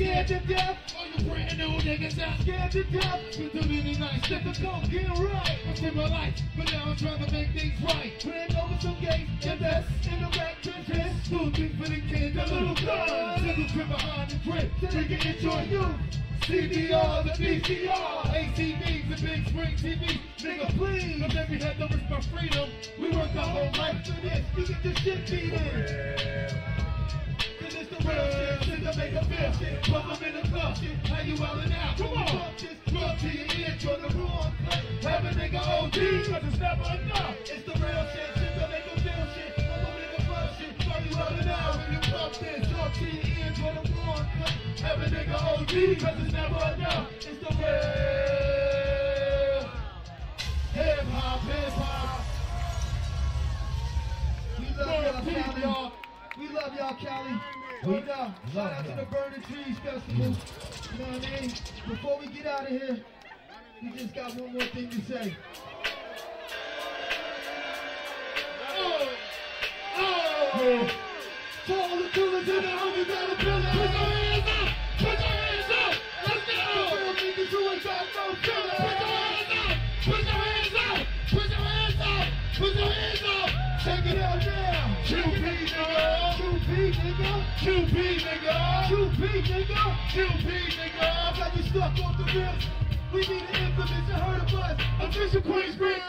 Scared 0.02 0.26
to 0.26 0.40
death. 0.48 0.78
Oh, 0.98 1.04
you 1.16 1.30
brand 1.30 1.58
new 1.58 1.68
niggas 1.78 2.14
that 2.16 2.40
scared 2.40 2.72
to 2.72 2.82
death. 2.90 3.20
Been 3.38 3.50
too 3.50 3.68
many 3.68 3.94
nights, 3.94 4.26
sick 4.26 4.44
of 4.44 4.58
coke, 4.58 4.90
getting 4.90 5.08
right. 5.10 5.58
I 5.64 5.74
spent 5.74 5.94
my 5.94 6.08
life, 6.08 6.34
but 6.56 6.72
now 6.72 6.86
I'm 6.86 6.96
trying 6.96 7.24
to 7.24 7.30
make 7.30 7.52
things 7.52 7.80
right. 7.82 8.12
Praying 8.18 8.56
over 8.56 8.80
some 8.80 8.96
gates, 9.00 9.46
invest 9.46 9.88
in 10.10 10.20
the 10.20 10.28
rap 10.36 10.56
business. 10.60 11.28
Do 11.28 11.50
things 11.52 11.78
for 11.78 11.88
the 11.88 12.00
kids, 12.00 12.34
the 12.34 12.52
little 12.52 12.74
guns. 12.74 13.42
Single 13.42 13.68
trip 13.68 13.88
behind 13.88 14.30
the 14.32 14.50
grip, 14.50 14.70
drinking 14.90 15.22
enjoy 15.22 15.62
you. 15.70 15.86
CDR, 16.50 17.22
the 17.22 17.30
VCR, 17.38 18.22
ACBs, 18.34 19.08
the 19.08 19.22
Big 19.24 19.46
Spring 19.46 19.76
TV. 19.76 20.18
Nigga, 20.38 20.76
please, 20.76 21.22
cause 21.22 21.36
every 21.36 21.58
head 21.60 21.78
to 21.78 21.86
risk 21.86 22.10
my 22.10 22.20
freedom. 22.22 22.68
We 22.98 23.16
worked 23.16 23.36
our 23.36 23.46
whole 23.46 23.70
life 23.78 24.04
for 24.04 24.20
this. 24.20 24.42
You 24.56 24.66
get 24.66 24.82
this 24.82 24.98
shit 24.98 25.30
beat 25.30 25.52
in. 25.52 26.72
Oh, 26.76 26.81
Make 28.04 29.14
a 29.14 29.24
in 30.22 30.34
the 30.34 30.42
club. 30.48 30.76
How 31.06 31.22
you? 31.22 31.36
Come 31.36 32.18
on. 32.18 32.26
Pump 32.26 32.58
this 32.58 32.76
drug 32.86 33.18
to 33.18 33.28
your 33.28 33.46
you're 33.80 33.98
the. 33.98 34.08
Have 35.02 35.24
a 35.24 35.30
nigga 35.30 35.60
it's 36.44 36.58
never 36.58 36.82
enough. 36.82 37.36
It's 37.42 37.64
the 37.64 37.72
real 37.78 38.06
shit, 38.12 38.36
make 38.68 38.86
a 38.86 39.00
shit. 39.34 39.52
In 39.58 39.64
the 40.16 40.22
club. 40.26 40.50
How 40.82 40.98
you 40.98 41.10
you 41.92 42.00
pump 42.10 42.32
this 42.34 42.62
drug 42.68 42.90
to 42.92 43.04
your 43.04 43.52
you're 43.56 43.74
the. 43.74 43.82
Have 44.82 45.00
a 45.00 45.04
nigga 45.06 45.36
it's 46.24 46.32
never 46.32 46.62
enough. 46.74 47.06
It's 47.16 47.38
the 47.38 47.50
real 47.54 47.82
hip 50.74 51.06
hop, 51.06 51.40
hip 51.40 51.72
hop. 51.74 52.20
We 54.58 54.66
love 54.76 55.02
y'all, 55.04 55.22
Cali. 55.22 55.92
We 56.38 56.46
love 56.48 56.74
y'all, 56.74 56.96
Cali. 56.96 57.61
We 57.84 57.94
know. 57.94 58.32
Shout 58.54 58.72
out 58.72 58.84
to 58.84 58.92
the 58.92 59.06
Burning 59.10 59.42
Trees 59.42 59.76
Festival. 59.78 60.26
You 60.26 60.98
know 60.98 61.12
what 61.12 61.26
I 61.26 61.40
mean? 61.40 61.52
Before 61.88 62.18
we 62.20 62.28
get 62.28 62.46
out 62.46 62.62
of 62.62 62.68
here, 62.68 63.04
we 63.82 63.90
just 63.90 64.14
got 64.14 64.36
one 64.36 64.52
more 64.52 64.62
thing 64.66 64.88
to 64.88 65.00
say. 65.02 65.36
Oh! 68.78 69.08
Oh! 69.96 70.90
To 71.66 71.82
all 71.82 71.96
the 71.96 72.08
killers 72.10 72.48
in 72.48 72.62
the 72.62 72.70
out 72.70 72.98
of 72.98 73.38
building. 73.40 74.31
QP 90.12 90.44
nigga! 90.44 91.00
I 91.00 91.32
got 91.38 91.56
you 91.56 91.62
stuck 91.72 91.96
off 92.04 92.18
the 92.18 92.24
wrist. 92.36 92.68
We 93.14 93.20
need 93.20 93.48
an 93.48 93.64
infamous, 93.64 94.04
you 94.04 94.12
heard 94.12 94.44
of 94.44 94.52
us. 94.60 94.76
Official 95.00 95.40
Queensbridge. 95.40 96.04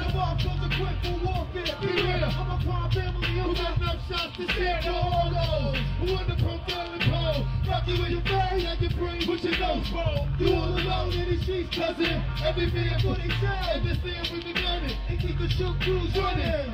The 0.00 0.08
bomb 0.08 0.38
comes 0.40 0.72
equipped 0.72 1.04
for 1.04 1.20
warfare. 1.20 1.76
Be 1.84 1.92
real. 2.00 2.32
I'm 2.32 2.48
a 2.48 2.56
crime 2.64 2.90
family 2.96 3.28
who 3.28 3.52
got 3.52 3.76
enough 3.76 4.00
shots 4.08 4.36
to 4.38 4.48
share 4.56 4.80
no 4.88 4.96
hollows. 5.04 5.76
Who 6.00 6.06
in 6.16 6.26
the 6.32 6.36
profile 6.40 6.96
and 6.96 7.04
pole. 7.12 7.44
Rock 7.68 7.84
you 7.88 8.00
with 8.00 8.10
your 8.16 8.24
face 8.24 8.64
like 8.64 8.80
your 8.80 8.96
brain 8.96 9.20
with 9.28 9.44
your 9.44 9.58
nose 9.60 9.90
bone. 9.92 10.32
You 10.40 10.54
all 10.56 10.72
alone 10.72 11.12
in 11.12 11.36
the 11.36 11.42
streets, 11.44 11.76
cousin. 11.76 12.24
Every 12.40 12.72
video 12.72 12.96
for 13.04 13.20
they 13.20 13.28
say. 13.36 13.60
Understand 13.68 14.32
we 14.32 14.48
begun 14.48 14.80
it. 14.88 14.96
And 15.12 15.20
keep 15.20 15.36
the 15.36 15.48
shoot 15.52 15.76
crews 15.84 16.16
running. 16.16 16.72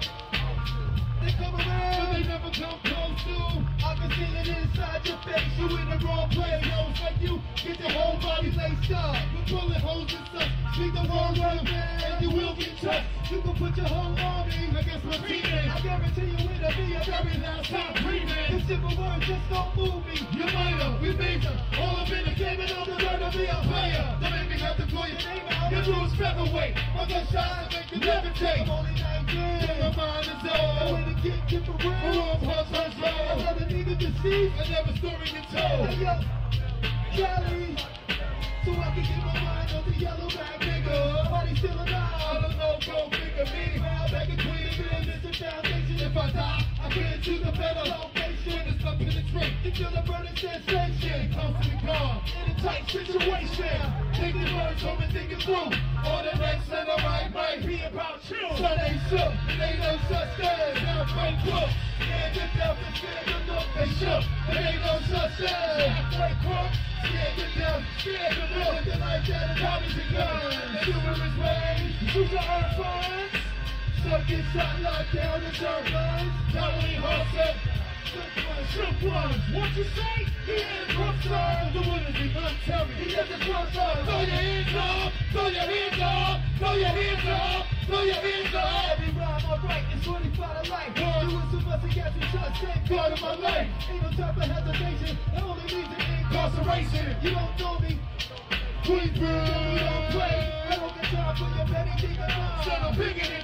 They 1.20 1.33
come 1.35 1.54
around, 1.54 1.98
but 1.98 2.12
they 2.14 2.24
never 2.24 2.50
come 2.50 2.78
close 2.85 3.18
to. 3.26 3.38
I 3.85 3.94
can 3.98 4.11
see 4.14 4.31
it 4.38 4.48
inside 4.48 5.02
your 5.07 5.18
face. 5.26 5.50
You 5.59 5.66
in 5.66 5.87
the 5.90 5.98
wrong 6.07 6.28
place. 6.31 6.62
Yo, 6.66 6.78
it's 6.90 7.00
like 7.00 7.18
you 7.20 7.40
get 7.57 7.81
your 7.81 7.90
whole 7.90 8.18
body 8.22 8.50
laced 8.54 8.90
up 8.92 9.16
with 9.35 9.50
bullet 9.50 9.83
holes 9.83 10.14
and 10.14 10.26
stuff. 10.31 10.48
Speak 10.74 10.92
the 10.94 11.04
wrong 11.11 11.35
word, 11.35 11.66
and 11.66 12.22
you 12.22 12.31
will 12.31 12.54
get 12.54 12.78
touched. 12.78 13.07
You 13.31 13.42
can 13.42 13.54
put 13.59 13.76
your 13.76 13.87
whole 13.87 14.14
army 14.14 14.70
against 14.70 15.04
my 15.04 15.16
teammate. 15.18 15.68
I 15.68 15.81
guarantee 15.83 16.31
you 16.31 16.48
it'll 16.54 16.72
be 16.78 16.94
a 16.94 17.02
very 17.02 17.37
last 17.42 17.70
time 17.70 17.94
breathing. 18.04 18.48
The 18.54 18.59
simple 18.66 18.94
words 18.94 19.26
just 19.26 19.44
don't 19.50 19.76
move 19.76 20.07
me. 20.07 20.16
You 20.33 20.46
might 20.54 20.78
have, 20.78 21.02
we 21.02 21.12
major. 21.12 21.54
All 21.78 21.98
up 21.98 22.11
in 22.11 22.24
the 22.24 22.35
game 22.38 22.61
and 22.61 22.70
I'm 22.70 22.87
the 22.87 22.96
right 23.04 23.20
to 23.20 23.38
be 23.38 23.44
a 23.44 23.59
player. 23.66 24.07
Don't 24.22 24.31
make 24.33 24.48
me 24.50 24.59
have 24.62 24.76
to 24.78 24.87
call 24.87 25.07
your 25.09 25.18
name 25.18 25.46
out. 25.50 25.57
Your 25.70 25.83
rules 25.85 26.16
featherweight. 26.16 26.74
My 26.96 27.04
gunshots 27.07 27.76
make 27.76 27.92
you 27.92 28.00
levitate. 28.00 28.62
I'm 28.62 28.70
only 28.70 28.92
19. 28.92 29.37
My 29.81 29.96
mind 29.96 30.24
is 30.24 30.40
old. 30.48 30.92
When 30.92 31.04
the 31.12 31.20
kid 31.20 31.40
get 31.46 31.68
real. 31.68 31.76
We're 31.85 32.20
all 32.20 32.40
past 32.40 32.74
her 32.74 32.88
slow. 32.96 33.37
Another 33.37 33.66
nigga 33.68 33.98
deceased. 33.98 34.57
Another 34.64 34.96
story 34.96 35.28
told. 35.52 35.88
Hey, 35.88 36.00
yo, 36.00 36.14
Cali. 37.12 37.76
So 38.64 38.70
I 38.72 38.90
can 38.94 39.04
get 39.04 39.20
my 39.24 39.40
mind 39.44 39.70
on 39.76 39.85
the 39.85 39.98
yellow 39.98 40.28
back 40.28 40.61
nigga. 40.61 41.31
Body 41.31 41.57
still 41.57 41.74
alive. 41.74 41.88
I 41.92 42.40
don't 42.40 42.57
know, 42.57 42.78
go 42.87 43.11
figure 43.11 43.44
me. 43.52 43.78
Now 43.78 44.09
back 44.09 44.28
in 44.31 44.37
Queens, 44.37 44.76
business 44.76 45.24
and 45.24 45.37
foundation. 45.37 46.00
If 46.00 46.16
I 46.16 46.33
die, 46.33 46.64
I 46.83 46.88
get 46.94 47.22
to 47.24 47.38
the 47.44 47.52
better 47.52 48.17
penetrate. 49.32 49.52
You 49.64 49.70
feel 49.72 49.90
the 49.90 50.02
burning 50.06 50.36
sensation. 50.36 51.32
Constantly 51.34 51.80
calm. 51.86 52.22
In 52.44 52.50
a 52.50 52.60
tight 52.60 52.88
situation. 52.88 53.80
Take 54.14 54.34
the 54.34 54.54
words 54.54 54.82
home 54.82 55.00
and 55.02 55.12
think 55.12 55.32
it 55.32 55.42
through. 55.42 55.54
On 55.54 56.24
the 56.24 56.34
next 56.38 56.70
and 56.70 56.88
the 56.88 56.96
right 57.02 57.30
might 57.32 57.66
be 57.66 57.80
about 57.82 58.20
you. 58.28 58.48
They 58.58 59.00
shook. 59.08 59.32
It 59.48 59.60
ain't 59.60 59.80
no 59.80 59.98
such 60.08 60.36
thing. 60.36 60.84
Now 60.84 61.04
break 61.12 61.36
crook. 61.44 61.70
Scared 61.98 62.34
to 62.34 62.44
death 62.56 62.78
and 62.86 62.96
scared 62.96 63.26
to 63.26 63.38
look. 63.52 63.66
They 63.76 63.88
shook. 63.98 64.24
It 64.48 64.56
ain't 64.56 64.82
no 64.84 64.94
such 65.08 65.34
thing. 65.38 65.92
Break 66.16 66.36
crook. 66.42 66.70
Scared 67.04 67.34
to 67.38 67.46
death, 67.58 67.82
scared 67.98 68.34
to 68.34 68.44
look. 68.58 68.84
They 68.84 68.98
like 68.98 69.26
that 69.28 69.50
and 69.50 69.58
Tommy's 69.58 69.96
a 69.96 70.04
gun. 70.12 70.56
Numerous 70.88 71.34
ways. 71.38 72.14
Use 72.14 72.30
your 72.32 72.40
earth 72.40 72.76
funds. 72.76 73.48
Get 74.26 74.44
shot 74.52 74.80
locked 74.80 75.14
down 75.14 75.42
in 75.42 75.52
dirt 75.52 75.92
lines. 75.92 76.32
Totally 76.52 76.94
hustle. 76.94 77.77
Shook 78.08 79.04
what 79.04 79.76
you 79.76 79.84
say? 79.84 80.24
He 80.46 80.52
ain't. 80.52 80.96
The. 80.96 81.82
He. 82.12 83.12
Throw 83.12 84.20
your 84.22 84.32
hands 84.32 84.72
up, 84.72 85.12
throw 85.32 85.48
your 85.48 85.60
hands 85.60 86.00
up, 86.00 86.40
throw 86.58 86.72
your 86.72 86.88
hands 86.88 87.24
up, 87.28 87.66
throw 87.86 88.02
your 88.02 88.14
hands 88.14 88.54
up. 88.54 88.90
Every 88.92 89.10
rhyme 89.12 89.44
I 89.44 89.66
write 89.66 89.84
is 89.94 90.04
25 90.04 90.64
to 90.64 90.70
life. 90.70 90.94
Doing 90.94 91.48
so 91.52 91.58
much 91.68 91.82
to 91.82 91.88
get 91.88 92.16
you 92.16 92.22
thank 92.32 92.88
God 92.88 93.12
of 93.12 93.20
my 93.20 93.34
life. 93.34 93.68
Hesitation, 94.48 95.18
only 95.42 95.84
incarceration. 96.18 97.16
You 97.22 97.30
don't 97.30 97.82
me. 97.82 98.00
Queensbridge, 98.84 99.78
don't 99.78 100.10
play. 100.12 100.38
I 100.70 100.76
don't 100.76 100.94
get 100.94 101.04
time 101.04 101.36
for 101.36 101.48
your 101.56 101.66
petty 101.66 102.06
nigga. 102.06 102.64
Son 102.64 102.82
of 102.82 102.96
bigger 102.96 103.38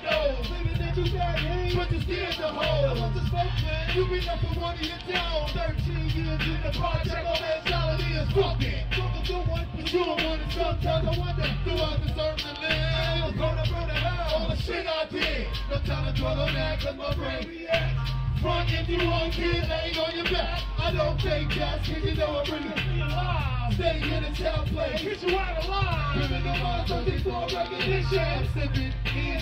one 4.64 4.74
of 4.74 4.80
your 4.80 4.98
down. 5.12 5.48
13 5.48 6.10
years 6.10 6.40
in 6.42 6.60
the 6.62 6.70
project, 6.78 7.24
my 7.24 7.40
mentality 7.40 8.12
is 8.14 8.34
one, 8.34 8.58
but 8.58 9.92
you 9.92 10.04
don't 10.04 10.24
want 10.24 10.42
it. 10.42 10.52
Sometimes 10.52 11.08
I 11.08 11.18
wonder, 11.18 11.48
do 11.64 11.70
I 11.72 11.96
deserve 12.02 12.36
to 12.38 12.52
live? 12.60 13.40
All 14.34 14.48
the 14.48 14.56
shit 14.56 14.86
I 14.86 15.06
did. 15.10 15.46
No 15.70 15.78
time 15.86 16.12
to 16.12 16.20
dwell 16.20 16.40
on 16.40 16.54
that, 16.54 16.80
cause 16.80 16.96
my 16.96 17.14
brain 17.14 17.48
reacts. 17.48 18.23
Front 18.44 18.68
if 18.76 18.86
you 18.90 19.08
want 19.08 19.32
kid, 19.32 19.64
laying 19.72 19.96
on 19.96 20.12
your 20.14 20.28
back. 20.28 20.60
I 20.76 20.92
don't 20.92 21.16
take 21.16 21.48
gas, 21.48 21.80
cause 21.88 22.04
you 22.04 22.14
know 22.14 22.36
I'm 22.36 22.44
bringing 22.44 22.76
me 22.92 23.00
alive. 23.00 23.72
Stay 23.72 24.04
in 24.04 24.20
the 24.20 24.36
town 24.36 24.68
play, 24.68 25.00
get 25.00 25.22
you 25.24 25.32
out 25.32 25.64
alive. 25.64 26.12
Criminal 26.12 26.58
minds 26.60 26.92
on 26.92 27.04
these 27.06 27.22
for 27.22 27.40
recognition. 27.48 28.20
I'm 28.20 28.44
sipping, 28.52 28.92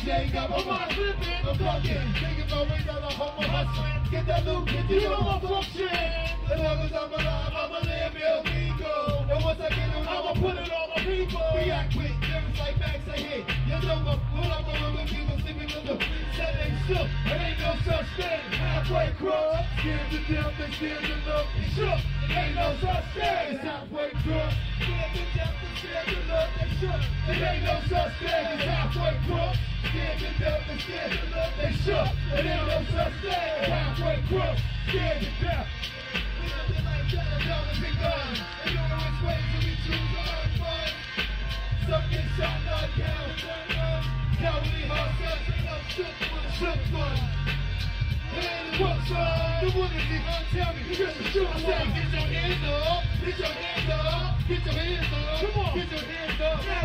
Jay 0.06 0.30
got 0.32 0.50
my 0.50 0.62
mind 0.62 0.94
flipping. 0.94 1.34
I'm 1.34 1.58
fucking, 1.58 2.46
about 2.46 2.70
we 2.70 2.78
got 2.86 3.02
a 3.02 3.10
homo 3.18 3.42
hustling. 3.42 4.06
Get 4.12 4.26
that 4.30 4.46
loot, 4.46 4.68
get 4.70 4.88
you 4.88 5.00
know 5.02 5.18
my 5.18 5.40
function. 5.50 5.90
As 5.90 6.58
long 6.62 6.78
as 6.86 6.92
I'm 6.94 7.10
alive, 7.10 7.52
I'ma 7.58 7.78
live 7.82 8.14
illegal. 8.14 9.26
And 9.34 9.42
once 9.42 9.58
I 9.58 9.68
get 9.74 9.98
it, 9.98 10.06
I'ma 10.06 10.32
put 10.38 10.54
it 10.62 10.70
on 10.70 10.86
my 10.94 11.02
people. 11.02 11.42
React 11.58 11.90
quick, 11.90 12.14
lyrics 12.22 12.54
like 12.54 12.78
Max 12.78 13.02
I 13.10 13.18
hit. 13.18 13.50
You 13.66 13.82
know 13.82 14.14
pull 14.30 14.46
up 14.46 14.62
on 14.62 14.94
when 14.94 15.08
people 15.10 15.34
sleeping 15.42 15.74
on 15.74 15.86
the 15.90 16.11
shook. 16.92 17.08
It 17.26 17.40
ain't 17.40 17.58
no 17.60 17.74
such 17.84 18.06
thing. 18.16 18.40
Halfway 18.52 19.12
cross, 19.18 19.64
scared 19.78 20.10
to 20.10 20.18
death, 20.32 20.52
they 20.58 20.70
scared 20.72 21.04
to 21.04 21.16
look. 21.26 21.46
They 21.56 21.68
shook. 21.74 22.00
It 22.24 22.36
ain't 22.36 22.54
no 22.56 22.76
such 22.80 23.04
thing. 23.14 23.54
It's 23.54 23.64
halfway 23.64 24.10
cross, 24.24 24.54
scared 24.80 25.12
to 25.16 25.24
death, 25.36 25.54
they 25.62 25.72
scared 25.80 26.06
to 26.08 26.18
look. 26.30 26.48
They 26.58 26.68
shook. 26.80 27.02
It 27.28 27.42
ain't 27.42 27.64
no 27.64 27.76
such 27.88 28.12
thing. 28.20 28.46
It's 28.52 28.64
halfway 28.64 29.14
cross, 29.26 29.56
scared 29.88 30.18
to 30.18 30.30
death, 30.38 30.62
they 30.68 30.78
scared 30.78 31.12
to 31.12 31.22
look. 31.32 31.52
They 31.58 31.72
shook. 31.84 32.08
It 32.36 32.46
ain't 32.46 32.66
no 32.68 32.78
such 32.92 33.14
thing. 33.22 33.51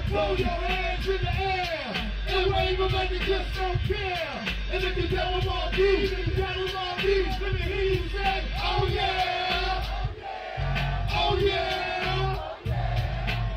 Throw 0.08 0.36
your 0.36 0.48
hands 0.48 1.06
in 1.06 1.22
the 1.22 1.36
air. 1.36 2.12
And 2.30 2.54
wave 2.54 2.78
them 2.78 2.92
like 2.94 3.12
you 3.12 3.20
just 3.20 3.54
don't 3.56 3.78
care. 3.80 4.46
And 4.72 4.84
if 4.84 4.98
you 4.98 5.18
all 5.20 5.72
these, 5.72 6.12
if 6.14 6.28
you 6.28 6.34
tell 6.34 6.66
them 6.66 6.76
all 6.78 6.96
these, 6.98 7.28
let 7.42 7.54
me 7.54 7.60
hear 7.60 7.84
you 7.84 8.10
say, 8.10 8.44
oh 8.64 8.88
yeah. 8.90 9.84
Oh 11.12 11.38
yeah. 11.38 12.40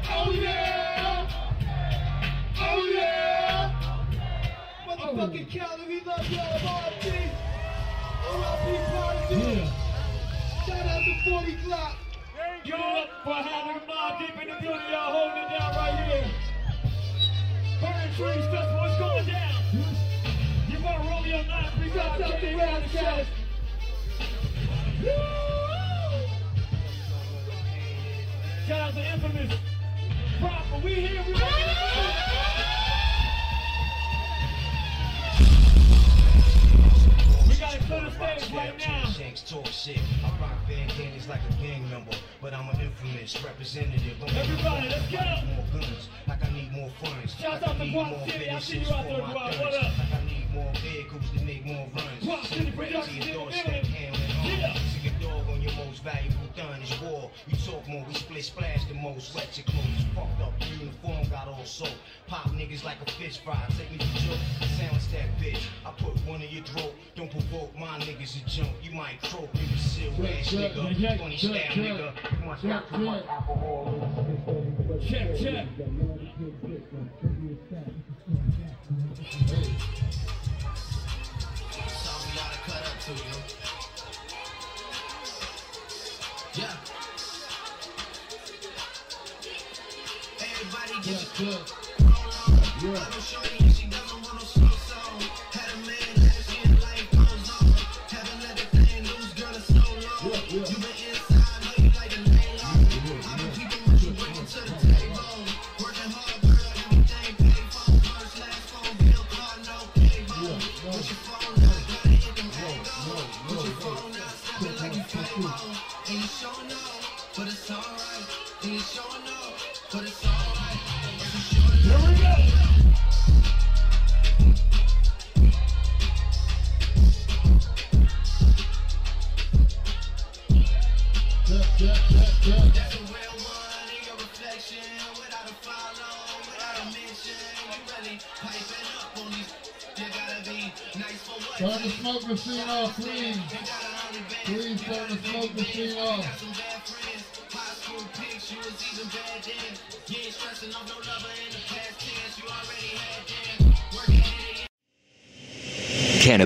Oh 0.09 0.33
yeah. 0.33 1.29
Oh 2.59 2.85
yeah. 2.95 3.71
Motherfucking 4.89 5.51
Cali, 5.51 5.87
we 5.87 6.01
love 6.01 6.29
y'all, 6.31 6.59
RP. 6.59 7.31
OLP 8.27 8.67
Prodigy. 8.91 9.71
Shout 10.67 10.87
out 10.87 11.03
to 11.05 11.31
40 11.31 11.57
Clock. 11.65 11.97
Give 12.65 12.75
it 12.75 12.81
up 12.81 13.09
for 13.25 13.35
having 13.35 13.83
Mobb 13.89 14.19
Deep 14.19 14.43
in 14.43 14.49
the 14.49 14.61
building, 14.61 14.91
y'all 14.91 15.13
holding 15.13 15.45
it 15.45 15.59
down 15.59 15.77
right 15.77 15.95
here. 15.95 16.00
Burning 18.21 18.43
trees, 18.43 18.53
that's 18.53 18.73
what's 18.75 18.99
going 18.99 19.27
down. 19.27 19.63
You 20.69 20.85
want 20.85 21.09
Romeo 21.09 21.43
9 21.43 21.71
3 21.79 21.91
Shout 21.91 22.21
out 22.21 22.41
to 22.41 22.57
Rascal. 22.57 23.25
Shout 28.67 28.81
out 28.81 28.93
to 28.95 29.13
Infamous. 29.13 29.59
Proper, 30.39 30.79
we 30.85 30.95
here, 30.95 31.25
we 31.27 31.33
ready 31.33 31.33
to 31.33 31.39
go. 31.39 32.01
We 37.49 37.55
gotta 37.57 37.79
clear 37.79 38.03
the 38.03 38.11
stage 38.11 38.53
right 38.53 38.79
now. 38.79 39.05
Shanks 40.97 41.27
talk 41.27 41.27
shit. 41.27 41.29
I 41.29 41.29
rock 41.29 41.29
bandanas 41.29 41.29
like 41.29 41.41
a 41.49 41.63
gang 41.63 41.91
member, 41.91 42.13
but 42.41 42.55
I'm 42.55 42.69
an 42.71 42.81
infamous 42.81 43.45
representative. 43.45 44.17
I'm 44.23 44.37
Everybody, 44.37 44.89
let's 44.89 45.11
get 45.11 45.27
up. 45.27 45.45
More 45.47 45.65
guns, 45.73 46.09
like 46.29 46.45
I 46.45 46.53
need 46.53 46.73
more 46.73 46.91
funds. 47.03 47.35
Shout 47.35 47.63
like 47.63 47.69
out 47.69 47.79
to 47.79 47.85
more 47.87 48.07
City. 48.27 48.51
I 48.51 48.59
see 48.59 48.79
you 48.79 48.93
out 48.93 49.05
there, 49.05 49.17
for 49.17 49.23
my 49.23 49.35
Guap. 49.35 49.51
guns. 49.51 49.59
What 49.61 49.75
up? 49.75 49.99
Like 49.99 50.15
I 50.15 50.25
need 50.25 50.55
more 50.55 50.73
vehicles 50.83 51.31
to 51.37 51.45
make 51.45 51.65
more 51.65 51.89
runs. 51.95 52.23
Guap 52.23 52.47
City 52.47 52.71
production 52.73 53.23
valuable 56.91 57.21
war. 57.21 57.31
You 57.47 57.57
talk 57.57 57.87
more, 57.89 58.05
we 58.07 58.15
split 58.15 58.45
splash 58.45 58.85
the 58.87 58.95
most. 58.95 59.35
Wet 59.35 59.49
your 59.57 59.67
clothes, 59.67 60.05
fucked 60.15 60.41
up 60.41 60.53
uniform, 60.79 61.29
got 61.31 61.49
all 61.49 61.65
soaked. 61.65 61.95
Pop 62.27 62.51
niggas 62.51 62.85
like 62.85 62.97
a 63.05 63.11
fish 63.13 63.39
fry. 63.39 63.59
Take 63.77 63.91
me 63.93 63.99
to 63.99 64.07
joke. 64.27 64.39
Silence 64.79 65.07
that 65.09 65.29
bitch. 65.41 65.61
I 65.85 65.91
put 65.93 66.17
one 66.27 66.43
in 66.43 66.51
your 66.51 66.65
throat. 66.65 66.95
Don't 67.15 67.31
provoke 67.31 67.77
my 67.79 67.99
niggas 67.99 68.45
a 68.45 68.49
jump. 68.49 68.71
You 68.83 68.93
might 68.93 69.21
croak, 69.23 69.53
nigga, 69.53 69.79
seal 69.79 70.13
ass 70.27 70.53
nigga. 70.53 71.19
Funny 71.19 71.37
check. 71.37 71.71
nigga. 71.71 72.13
You 72.39 72.47
must 72.47 72.63
got 72.63 72.89
too 72.89 72.99
much 72.99 73.25
alcohol. 73.27 73.95
Check, 75.07 75.37
check. 75.39 75.67
Sorry, 81.91 82.31
gotta 82.37 82.59
cut 82.65 82.83
up 82.87 83.01
to 83.01 83.13
you. 83.13 83.40
Everybody 91.41 91.80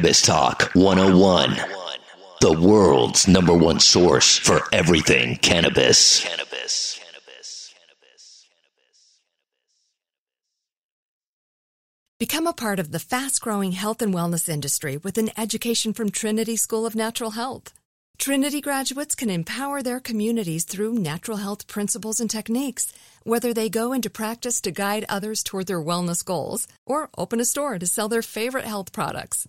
Cannabis 0.04 0.20
Talk 0.20 0.70
101. 0.74 1.56
The 2.42 2.52
world's 2.52 3.26
number 3.26 3.54
one 3.54 3.80
source 3.80 4.36
for 4.36 4.60
everything 4.70 5.36
cannabis. 5.36 6.20
Cannabis. 6.20 7.00
Become 12.20 12.46
a 12.46 12.52
part 12.52 12.78
of 12.78 12.90
the 12.90 12.98
fast 12.98 13.40
growing 13.40 13.72
health 13.72 14.02
and 14.02 14.12
wellness 14.12 14.46
industry 14.46 14.98
with 14.98 15.16
an 15.16 15.30
education 15.38 15.94
from 15.94 16.10
Trinity 16.10 16.56
School 16.56 16.84
of 16.84 16.94
Natural 16.94 17.30
Health. 17.30 17.72
Trinity 18.18 18.60
graduates 18.60 19.14
can 19.14 19.30
empower 19.30 19.82
their 19.82 20.00
communities 20.00 20.64
through 20.64 20.92
natural 20.98 21.38
health 21.38 21.66
principles 21.66 22.20
and 22.20 22.28
techniques, 22.28 22.92
whether 23.22 23.54
they 23.54 23.70
go 23.70 23.94
into 23.94 24.10
practice 24.10 24.60
to 24.60 24.70
guide 24.70 25.06
others 25.08 25.42
toward 25.42 25.66
their 25.66 25.80
wellness 25.80 26.22
goals 26.22 26.68
or 26.84 27.08
open 27.16 27.40
a 27.40 27.46
store 27.46 27.78
to 27.78 27.86
sell 27.86 28.10
their 28.10 28.20
favorite 28.20 28.66
health 28.66 28.92
products. 28.92 29.48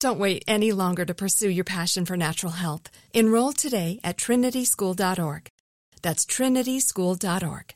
Don't 0.00 0.18
wait 0.18 0.44
any 0.48 0.72
longer 0.72 1.04
to 1.04 1.14
pursue 1.14 1.50
your 1.50 1.64
passion 1.64 2.06
for 2.06 2.16
natural 2.16 2.52
health. 2.52 2.88
Enroll 3.12 3.52
today 3.52 4.00
at 4.02 4.16
trinityschool.org. 4.16 5.50
That's 6.00 6.24
trinityschool.org. 6.24 7.74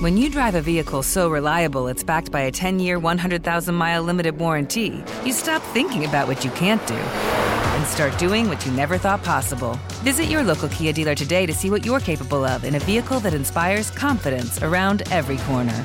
When 0.00 0.16
you 0.16 0.30
drive 0.30 0.54
a 0.54 0.60
vehicle 0.60 1.02
so 1.02 1.28
reliable 1.28 1.88
it's 1.88 2.04
backed 2.04 2.30
by 2.30 2.42
a 2.42 2.52
10 2.52 2.78
year, 2.78 3.00
100,000 3.00 3.74
mile 3.74 4.04
limited 4.04 4.38
warranty, 4.38 5.02
you 5.24 5.32
stop 5.32 5.62
thinking 5.62 6.04
about 6.04 6.28
what 6.28 6.44
you 6.44 6.50
can't 6.52 6.86
do 6.86 6.94
and 6.94 7.86
start 7.86 8.16
doing 8.16 8.48
what 8.48 8.64
you 8.64 8.70
never 8.70 8.96
thought 8.96 9.24
possible. 9.24 9.76
Visit 10.04 10.26
your 10.26 10.44
local 10.44 10.68
Kia 10.68 10.92
dealer 10.92 11.16
today 11.16 11.44
to 11.44 11.52
see 11.52 11.70
what 11.70 11.84
you're 11.84 11.98
capable 11.98 12.44
of 12.44 12.62
in 12.62 12.76
a 12.76 12.80
vehicle 12.80 13.18
that 13.20 13.34
inspires 13.34 13.90
confidence 13.90 14.62
around 14.62 15.02
every 15.10 15.38
corner. 15.38 15.84